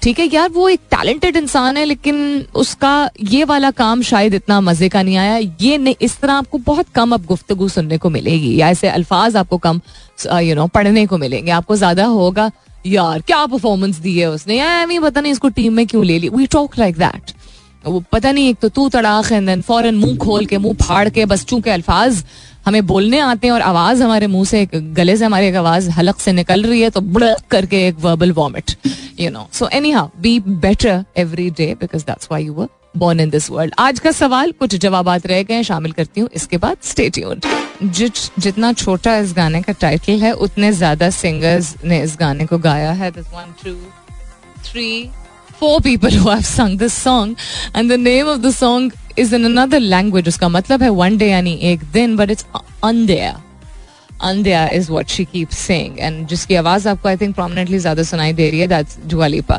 [0.02, 4.60] ठीक है, यार, वो एक टैलेंटेड इंसान है, लेकिन उसका ये वाला काम शायद इतना
[4.60, 8.10] मज़े का नहीं आया। ये नहीं, इस तरह आपको बहुत कम अब गुफ्तगु सुनने को
[8.10, 9.80] मिलेगी, या ऐसे अल्फाज आपको कम
[10.40, 12.50] यू नो पढ़ने को मिलेंगे। आपको ज़्यादा होगा,
[12.86, 14.58] यार, क्या परफॉर्मेंस दी है उसने?
[14.58, 16.28] यार पता नहीं इसको टीम में क्यों ले ली?
[16.28, 17.32] वी टॉक लाइक दैट
[17.84, 21.24] वो पता नहीं, एक तो तू तड़ाक है फ़ौरन मुँह खोल के, मुँह फाड़ के,
[21.26, 22.24] बस चूँकि अल्फाज
[22.66, 26.18] हमें बोलने आते हैं और आवाज़ हमारे मुँह से गले से हमारी एक आवाज़ हलक
[26.20, 28.76] से निकल रही है तो बड़ करके एक verbal vomit
[29.20, 33.30] you know so anyhow be better every day because that's why you were born in
[33.30, 37.40] this world आज का सवाल, कुछ जवाब रह गए शामिल करती हूँ, इसके बाद स्टेट्यून
[37.82, 42.58] जित, जितना छोटा इस गाने का टाइटल है, उतने ज़्यादा सिंगर्स ने इस गाने को
[42.58, 43.10] गाया है.
[43.10, 43.74] One two
[44.64, 45.10] three
[45.60, 47.36] have sung this song,
[47.74, 51.28] and the name of the song is in another language उसका मतलब है वन डे
[51.28, 52.44] यानी एक दिन बट इट्स
[52.84, 53.40] अंधेया
[54.22, 58.32] अंधेया is what she keep saying and जिसकी आवाज़ आपको आई थिंक प्रोमिनेंटली ज़्यादा सुनाई
[58.32, 59.56] दे रही है दैट्स जुआलीपा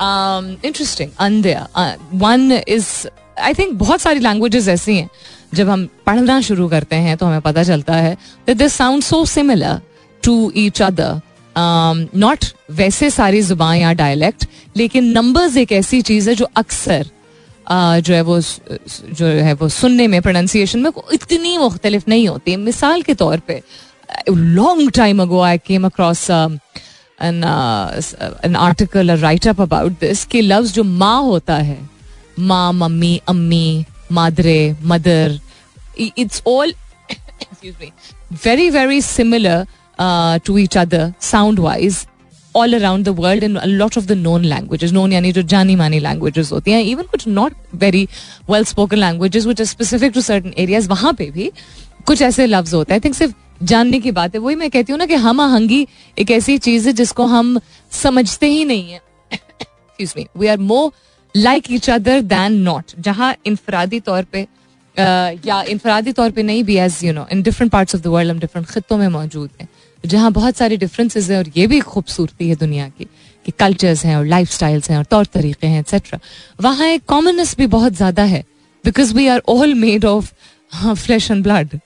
[0.00, 1.68] इंटरेस्टिंग अंधेया
[2.14, 2.90] वन इज़
[3.38, 5.08] आई थिंक बहुत सारी लैंग्वेजेस ऐसी हैं
[5.54, 8.16] जब हम पढ़ना शुरू करते हैं तो हमें पता चलता है
[8.48, 9.80] this sound so similar
[10.22, 11.20] to each other
[11.56, 18.00] not वैसे सारी ज़ुबान या डायलेक्ट लेकिन नंबर्स एक ऐसी चीज़ है जो अक्सर uh,
[18.00, 23.02] जो है वो जो है वो सुनने में प्रोनाउंसिएशन में इतनी मुख्तलिफ़ नहीं होती। मिसाल
[23.02, 23.62] के तौर पे
[24.30, 26.30] long time ago I came across
[27.22, 31.78] an article write up about this कि लफ्ज जो माँ होता है
[32.38, 35.38] माँ मम्मी अम्मी मादरे mother
[36.18, 36.74] it's all
[38.44, 39.66] very very similar
[39.98, 42.06] to each other sound wise
[42.54, 45.98] all around the world in lot of the known languages known यानी जो जानी मानी
[46.00, 48.06] लैंग्वेजेस होती हैं इवन कुछ not very
[48.50, 51.50] well spoken languages which specific to certain areas वहाँ पे भी
[52.06, 54.92] कुछ ऐसे लफ्ज होते हैं। आई थिंक सिर्फ़ जानने की बात है। वही मैं कहती
[54.92, 57.58] हूँ ना कि हम आहंगी एक ऐसी चीज़ है जिसको हम
[57.92, 59.00] समझते ही नहीं है।
[60.38, 60.90] We are more
[61.34, 64.46] like each other than not जहाँ इनफरादी तौर पर
[65.46, 68.30] या इनफरादी तौर पर नहीं भी as you know in different parts of the world
[68.30, 69.68] हम डिफरेंट खत्ों में मौजूद हैं।
[70.04, 73.04] जहाँ बहुत सारी डिफरेंसेस हैं और ये भी खूबसूरती है दुनिया की
[73.46, 76.18] कि कल्चर्स हैं और लाइफ हैं और तौर तरीके हैं एक्सेट्रा
[76.60, 78.44] वहाँ एक कॉमननेस भी बहुत ज़्यादा है
[78.84, 80.32] because we are all made of
[80.94, 81.78] flesh and blood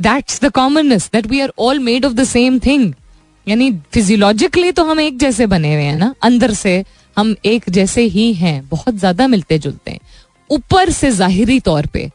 [0.00, 2.92] that's the commonness that we are all made of the same thing
[3.46, 6.84] यानी फिजियोलॉजिकली तो हम एक जैसे बने हुए हैं ना, अंदर से
[7.16, 10.00] हम एक जैसे ही हैं, बहुत ज़्यादा मिलते जुलते हैं।
[10.50, 12.10] ऊपर से जाहिरी तौर पे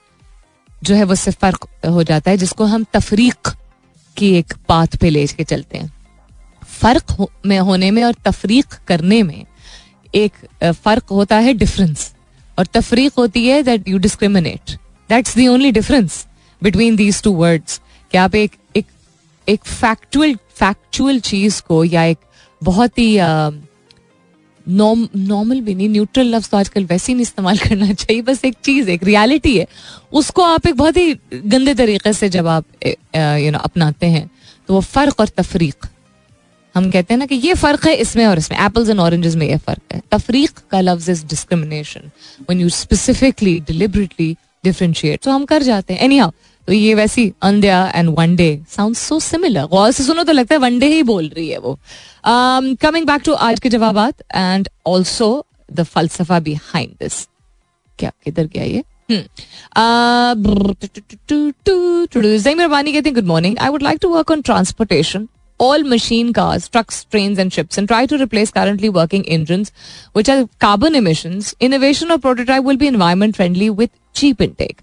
[0.83, 3.47] जो है वो सिर्फ़ फ़र्क हो जाता है, जिसको हम तफरीक
[4.17, 5.91] की एक पाथ पे ले के चलते हैं।
[6.81, 9.45] फ़र्क हो, में होने में और तफरीक करने में
[10.15, 12.13] एक फ़र्क होता है डिफरेंस
[12.57, 14.71] और तफरीक होती है that you discriminate
[15.09, 16.25] that's the only difference
[16.61, 18.85] between these two words कि आप एक एक
[19.47, 22.17] एक फैक्चुअल फैक्चुअल चीज़ को या एक
[22.61, 23.15] बहुत ही
[24.65, 28.55] नॉर्मल भी नहीं न्यूट्रल लफ्ज तो आजकल वैसे ही नहीं इस्तेमाल करना चाहिए, बस एक
[28.63, 29.67] चीज़, एक रियलिटी है।
[30.13, 32.65] उसको आप एक बहुत ही गंदे तरीके से जब आप
[33.15, 34.29] यू नो अपनाते हैं
[34.69, 35.85] तो वो फ़र्क और तफरीक।
[36.75, 39.47] हम कहते हैं ना कि ये फ़र्क है इसमें और इसमें एप्पल्स एंड ऑरेंजेस में
[39.47, 42.09] ये फ़र्क है। तफरीक का लफ्ज is discrimination
[42.41, 46.31] when you specifically deliberately differentiate तो हम कर जाते हैं। एनी हाउ
[46.67, 50.55] तो ये वैसी अंध्या and one day sound so similar गौर से सुनो तो लगता
[50.55, 51.77] है वन डे ही बोल रही है वो
[52.25, 53.97] कमिंग बैक टू आज के जवाब
[54.35, 57.27] एंड ऑल्सो द फलसफा बिहाइंड दिस
[57.99, 58.83] क्या किधर गया ये
[62.93, 65.27] कहते हैं good morning I would like to work on transportation
[65.59, 69.71] all machine cars, trucks, trains, and ships and try to replace currently working engines
[70.13, 71.55] which are carbon emissions.
[71.59, 74.79] Innovation or prototype will be environment friendly with cheap intake.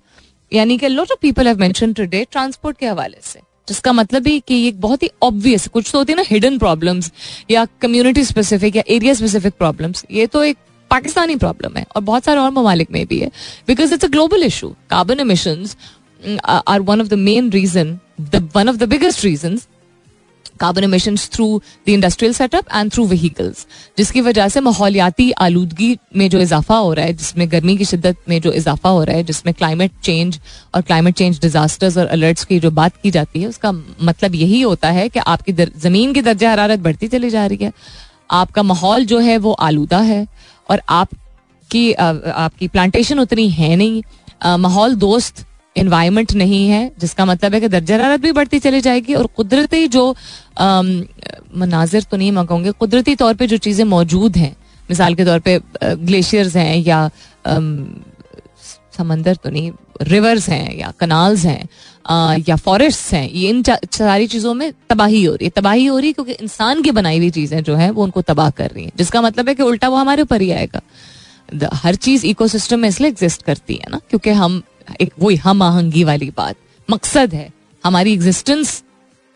[0.52, 4.38] यानी कि lot of people have mention today transport के हवाले से, जिसका मतलब है
[4.40, 7.12] कि एक बहुत ही ऑब्वियस कुछ तो होती है ना हिडन प्रॉब्लम्स
[7.50, 10.56] या कम्युनिटी स्पेसिफिक या एरिया स्पेसिफिक प्रॉब्लम्स ये तो एक
[10.90, 13.30] पाकिस्तानी प्रॉब्लम है, और बहुत सारे और ममालिक में भी है
[13.68, 15.76] because it's a global issue carbon emissions
[16.44, 17.98] are one of the main reason
[18.54, 19.58] one of the biggest reason
[20.60, 21.46] carbon emission through
[21.86, 23.66] the industrial setup and through vehicles
[23.98, 28.16] जिसकी वजह से माहौलियाती आलूदगी में जो इजाफा हो रहा है, जिसमें गर्मी की शिद्दत
[28.28, 30.38] में जो इजाफा हो रहा है, जिसमें क्लाइमेट चेंज
[30.74, 34.60] और क्लाइमेट चेंज डिजास्टर्स और अलर्ट्स की जो बात की जाती है, उसका मतलब यही
[34.62, 37.72] होता है कि आपकी ज़मीन की दर्जा हरारत बढ़ती चली जा रही है।
[38.32, 40.26] आपका माहौल जो है वो आलूदा है
[40.68, 44.02] और आपकी आपकी प्लांटेशन उतनी है नहीं।
[44.58, 45.44] माहौल दोस्त
[45.76, 49.86] इन्वायरमेंट नहीं है, जिसका मतलब है कि दर्जा हरारत भी बढ़ती चली जाएगी और कुदरती
[49.88, 50.14] जो
[50.60, 54.56] मनाजिर तो नहीं मैं कुदरती तौर पे जो चीज़ें मौजूद हैं,
[54.88, 57.10] मिसाल के तौर पे ग्लेशियर्स हैं या
[58.98, 59.70] समंदर तो नहीं
[60.02, 65.34] रिवर्स हैं या कनाल्स हैं या फॉरेस्ट हैं, ये इन सारी चीज़ों में तबाही हो
[65.34, 68.02] रही है। तबाही हो रही है क्योंकि इंसान की बनाई हुई चीज़ें जो है, वो
[68.04, 70.80] उनको तबाह कर रही हैं, जिसका मतलब है कि उल्टा वो हमारे ऊपर ही आएगा।
[71.74, 74.62] हर चीज़ इकोसिस्टम में इसलिए एग्जिस्ट करती है ना, क्योंकि हम
[75.00, 76.56] एक वही हम आहंगी वाली बात।
[76.88, 77.50] मकसद है
[77.84, 78.82] हमारी एग्जिस्टेंस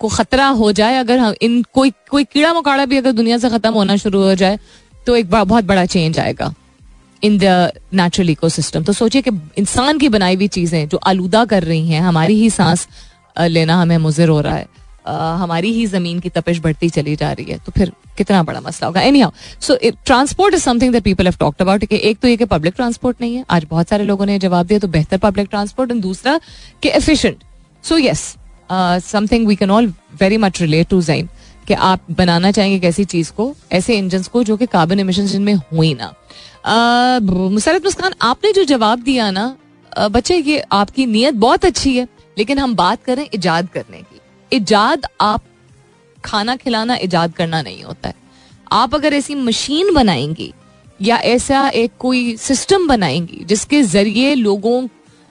[0.01, 3.51] को खतरा हो जाए, अगर हम इन कोई कोई कीड़ा मकोड़ा भी अगर दुनिया से
[3.51, 4.59] खत्म होना शुरू हो जाए
[5.07, 6.53] तो एक बहुत बड़ा चेंज आएगा
[7.23, 8.49] इन द नेचुरल इको
[8.83, 12.51] तो सोचिए कि इंसान की बनाई हुई चीज़ें जो आलूदा कर रही हैं, हमारी ही
[12.51, 12.87] सांस
[13.37, 14.67] लेना हमें मुजर हो रहा है।
[15.05, 18.87] हमारी ही ज़मीन की तपिश बढ़ती चली जा रही है तो फिर कितना बड़ा मसला
[18.87, 19.01] होगा?
[19.21, 19.31] Anyhow
[19.61, 19.77] so
[20.07, 23.21] transport is something that people have talked about कि एक तो ये कि पब्लिक ट्रांसपोर्ट
[23.21, 26.39] नहीं है, आज बहुत सारे लोगों ने जवाब दिया तो बेहतर पब्लिक ट्रांसपोर्ट एंड दूसरा
[26.83, 27.45] कि efficient
[27.85, 28.35] so yes
[29.05, 31.29] something we can all very much relate to जाइन
[31.69, 35.27] कि आप बनाना चाहेंगे एक ऐसी चीज़ को, ऐसे इंजन को जो कि कार्बन इमिशन
[35.27, 36.13] जिनमें हुई ना।
[37.51, 39.57] मुसरत मुस्कान, आपने जो जवाब दिया ना
[39.93, 44.14] बच्चे ये आपकी नीयत बहुत अच्छी है, लेकिन हम बात करें इजाद करने की।
[44.53, 45.43] इजाद आप
[46.25, 48.15] खाना खिलाना इजाद करना नहीं होता है।
[48.73, 50.53] आप अगर ऐसी मशीन बनाएँगी
[51.01, 54.87] या ऐसा एक कोई सिस्टम बनाएँगी जिसके ज़रिए लोगों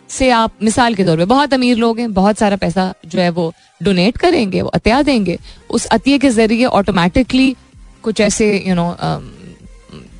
[0.10, 3.30] से आप, मिसाल के तौर पे बहुत अमीर लोग हैं, बहुत सारा पैसा जो है
[3.30, 3.54] वो
[3.84, 5.38] डोनेट करेंगे, वो अतिया देंगे,
[5.70, 7.56] उस अतिये के ज़रिए ऑटोमेटिकली
[8.04, 8.96] कुछ ऐसे यू नो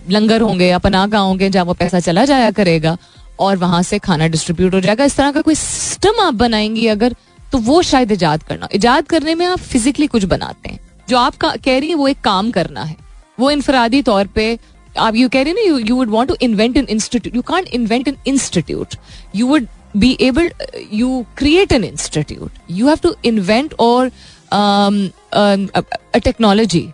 [0.10, 2.98] लंगर होंगे या पनागा होंगे जहाँ वो पैसा चला जाया करेगा
[3.40, 7.16] और वहाँ से खाना डिस्ट्रीब्यूट हो जाएगा। इस तरह का कोई सिस्टम आप बनाएँगी अगर
[7.54, 10.80] तो वो शायद ईजाद करना। ईजाद करने में आप फिजिकली कुछ बनाते हैं।
[11.10, 12.96] जो आप कह रही है, वो एक काम करना है।
[13.40, 14.58] वो इनफरादी तौर पर
[14.98, 17.68] आप यू कह रही ना you you would want to invent an institute you can't
[17.74, 18.96] invent an institute
[19.36, 20.50] you would be able
[20.94, 24.12] you create an institute you have to invent और
[24.52, 26.88] अ टेक्नोलॉजी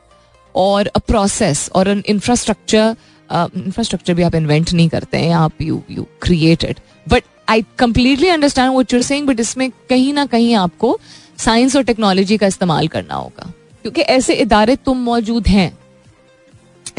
[0.56, 2.96] और अ प्रोसेस और एन इंफ्रास्ट्रक्चर
[3.30, 8.74] इंफ्रास्ट्रक्चर भी आप invent नहीं करते हैं, आप you you created but I completely understand
[8.74, 10.98] what you're saying but इसमें कहीं ना कहीं आपको
[11.40, 13.52] साइंस और टेक्नोलॉजी का इस्तेमाल करना होगा।
[13.86, 15.72] क्योंकि ऐसे इदारे तुम मौजूद हैं,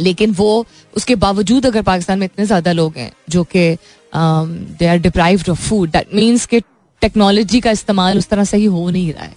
[0.01, 3.77] लेकिन वो उसके बावजूद अगर पाकिस्तान में इतने ज़्यादा लोग हैं, जो कि
[4.13, 6.61] they are deprived of food that means के
[7.03, 9.35] टेक्नोलॉजी का इस्तेमाल उस तरह सही हो नहीं रहा है।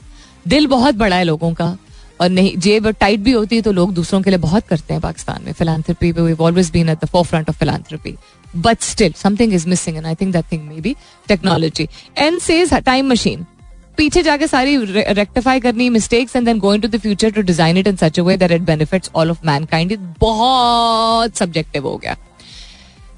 [0.47, 1.78] दिल बहुत बड़ा है लोगों का,
[2.22, 5.01] और नहीं, जेब टाइट भी होती है तो लोग दूसरों के लिए बहुत करते हैं
[5.01, 8.16] पाकिस्तान में। Philanthropy we always been at the forefront of philanthropy
[8.55, 10.95] but still something is missing and I think that thing may be
[11.27, 11.87] technology
[12.17, 13.45] and says time machine
[13.97, 14.77] पीछे जाके सारी
[15.13, 18.23] रेक्टिफाई करनी mistakes and then going to the future to design it in such a
[18.23, 22.15] way that it benefits all of mankind बहुत subjective हो गया.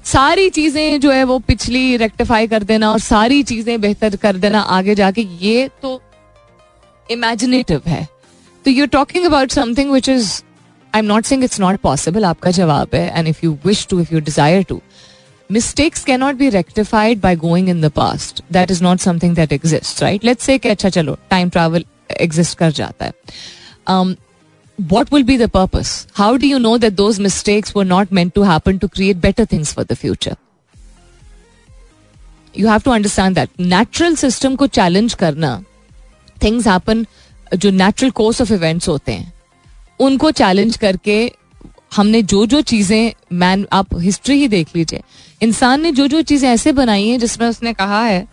[0.04, 4.60] सारी चीज़ें जो है वो पिछली रेक्टिफाई कर देना और सारी चीज़ें बेहतर कर देना
[4.60, 6.00] आगे जाके, ये तो
[7.08, 8.06] इमेजिनेटिव है.
[8.64, 10.30] तो you talking about something which is
[10.92, 14.00] I am not saying it's not possible आपका जवाब है and if you wish to
[14.00, 14.80] if you desire to
[15.50, 18.40] mistakes cannot be rectified by going in the past.
[18.50, 20.24] That is not something that exists, right?
[20.24, 21.84] Let's say कि अच्छा चलो time travel
[22.20, 23.12] exist कर जाता है.
[23.88, 24.16] Um,
[24.92, 26.06] what will be the purpose?
[26.12, 29.44] How do you know that those mistakes were not meant to happen to create better
[29.44, 30.36] things for the future?
[32.58, 35.64] You have to understand that natural system को challenge करना
[36.40, 37.06] things happen
[37.54, 39.32] जो natural course of events होते हैं
[40.00, 41.32] उनको challenge करके
[41.96, 45.02] हमने जो जो चीज़ें मैन आप हिस्ट्री ही देख लीजिए
[45.40, 48.26] इंसान ने जो जो चीज़ें ऐसे बनाई हैं जिसमें उसने कहा है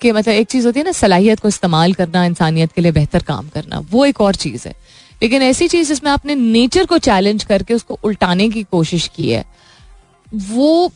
[0.00, 3.22] कि मतलब एक चीज़ होती है ना सलाहियत को इस्तेमाल करना इंसानियत के लिए बेहतर
[3.22, 4.74] काम करना वो एक और चीज़ है।
[5.22, 9.44] लेकिन ऐसी चीज़ जिसमें आपने नेचर को चैलेंज करके उसको उल्टाने की कोशिश की है
[10.34, 10.92] वो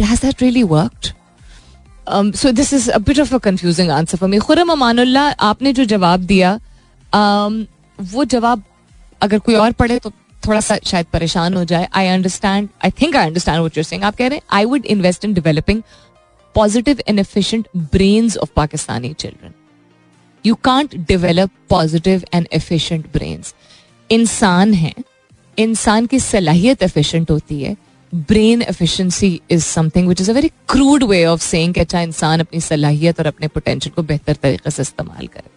[0.00, 4.38] has that really worked so this is a bit of a confusing answer for me
[4.38, 6.58] Khurram Amanullah आपने जो जवाब दिया
[7.12, 7.64] um,
[7.98, 8.62] वो जवाब
[9.20, 10.12] अगर कोई और पढ़े तो
[10.46, 11.88] थोड़ा सा शायद परेशान हो जाए.
[11.94, 14.86] I understand I think I understand what you're saying आप कह रहे हैं I would
[14.86, 15.82] invest in developing
[16.54, 19.52] positive and efficient brains of Pakistani children
[20.44, 23.54] you can't develop positive and efficient brains
[24.10, 24.92] इंसान है,
[25.58, 27.76] इंसान की सलाहियत एफिशिएंट होती है.
[28.12, 32.40] Brain efficiency is something which is a very crude way of saying कि अच्छा इंसान
[32.40, 35.50] अपनी सलाहियत और अपने पोटेंशियल को बेहतर तरीके से इस्तेमाल करे.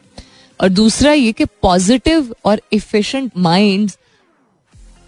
[0.59, 3.97] और दूसरा ये कि पॉजिटिव और इफिशिएंट माइंड्स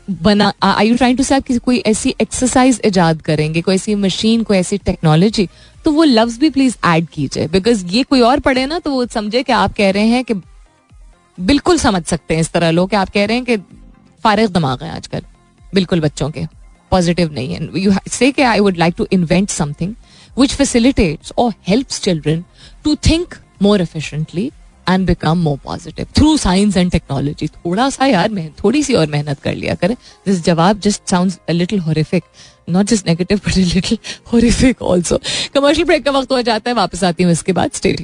[0.09, 4.43] बना I you trying to say आप कोई ऐसी एक्सरसाइज इजाद करेंगे, कोई ऐसी मशीन
[4.43, 5.47] कोई ऐसी टेक्नोलॉजी
[5.85, 9.05] तो वो लफ्ज भी प्लीज़ ऐड कीजिए बिकॉज़ ये कोई और पढ़े ना तो वो
[9.05, 10.33] समझे कि आप कह रहे हैं कि
[11.37, 13.57] बिल्कुल समझ सकते हैं इस तरह लोग आप कह रहे हैं कि
[14.23, 15.21] फारिग दिमाग है आजकल,
[15.73, 16.45] बिल्कुल बच्चों के
[16.91, 19.93] पॉजिटिव नहीं है। You say I would like to invent something
[20.39, 22.43] which facilitates और helps children
[22.83, 24.51] to think more efficiently
[24.89, 29.07] and become more positive through science and technology थोड़ा सा यार मैं थोड़ी सी और
[29.07, 32.23] मेहनत कर लिया करें दिस जवाब just sound little horrific
[32.69, 33.97] not just negative but little
[34.33, 35.19] horrific also
[35.53, 38.01] commercial break का वक्त हो जाता है वापस आती हूँ इसके बाद state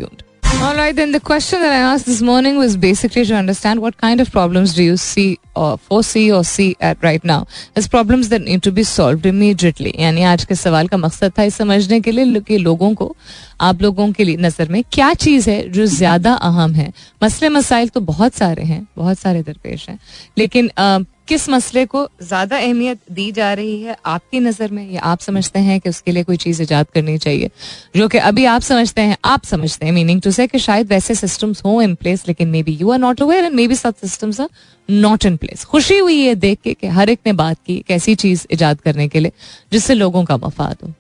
[0.56, 3.98] All right, then the question that I asked this morning was basically to understand what
[3.98, 8.30] kind of problems do you see or foresee or see at right now as problems
[8.30, 9.94] that need to be solved immediately.
[10.00, 13.16] यानी आज के सवाल का मकसद था इस समझने के लिए कि लोगों को
[13.60, 16.92] आप लोगों के लिए नज़र में क्या चीज़ है जो ज़्यादा अहम है?
[17.24, 20.00] मसले मसाइल तो बहुत सारे हैं बहुत सारे दरपेश हैं
[20.38, 24.92] लेकिन आ, किस मसले को ज़्यादा अहमियत दी जा रही है आपकी नज़र में?
[24.92, 27.50] या आप समझते हैं कि उसके लिए कोई चीज़ ईजाद करनी चाहिए?
[27.96, 31.16] जो कि अभी आप समझते हैं आप समझते हैं मीनिंग टू से कि शायद वैसे
[31.16, 34.50] सिस्टम्स हो इन प्लेस लेकिन maybe you are not aware and maybe such systems are
[34.90, 37.92] not in place खुशी हुई है देख के कि हर एक ने बात की एक
[37.92, 39.32] ऐसी चीज़ ईजाद करने के लिए
[39.72, 40.94] जिससे लोगों का मफाद हो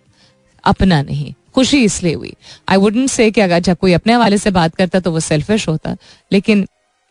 [0.64, 2.34] अपना नहीं। खुशी इसलिए हुई।
[2.70, 5.68] आई वुडेंट से कि अगर जब कोई अपने हवाले से बात करता तो वो सेल्फिश
[5.68, 5.95] होता।
[6.32, 6.66] लेकिन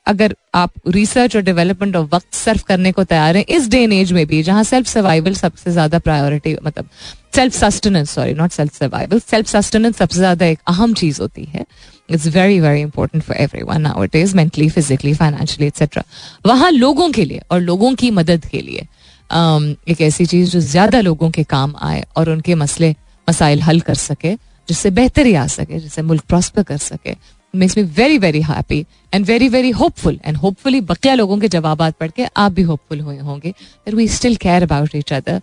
[0.07, 3.93] अगर आप रिसर्च और डेवलपमेंट और वक्त सर्व करने को तैयार हैं इस डे एंड
[3.93, 6.89] एज में भी जहाँ सेल्फ सर्वाइवल सबसे ज़्यादा प्रायोरिटी मतलब
[7.35, 11.65] self sustenance sorry not self survival self sustenance सबसे ज़्यादा एक अहम चीज़ होती है।
[12.11, 16.03] It's very very important for everyone it is mentally physically financially etcetera
[16.47, 18.87] वहाँ लोगों के लिए और लोगों की मदद के लिए
[19.31, 22.95] um, एक ऐसी चीज़ जो ज़्यादा लोगों के काम आए और उनके मसले
[23.29, 24.35] मसाइल हल कर सके,
[24.69, 27.17] जिससे बेहतरी आ सके, जिससे मुल्क प्रॉस्पर कर सके।
[27.55, 31.83] Makes me very very happy and very very hopeful and hopefully बकिया लोगों के जवाब
[32.01, 35.41] पढ़ के आप भी होपफुल हुए होंगे that we still care about each other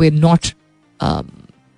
[0.00, 0.46] we not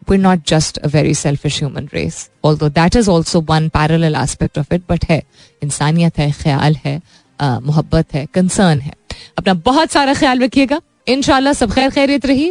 [0.08, 4.60] we're not just a very selfish human race, although that is also one parallel aspect
[4.60, 5.22] of it, but है,
[5.62, 7.00] इंसानियत है, ख्याल है
[7.40, 8.92] मोहब्बत है कंसर्न है।
[9.38, 12.50] अपना बहुत सारा ख्याल रखिएगा। इनशाला सब खैर खैरियत रही।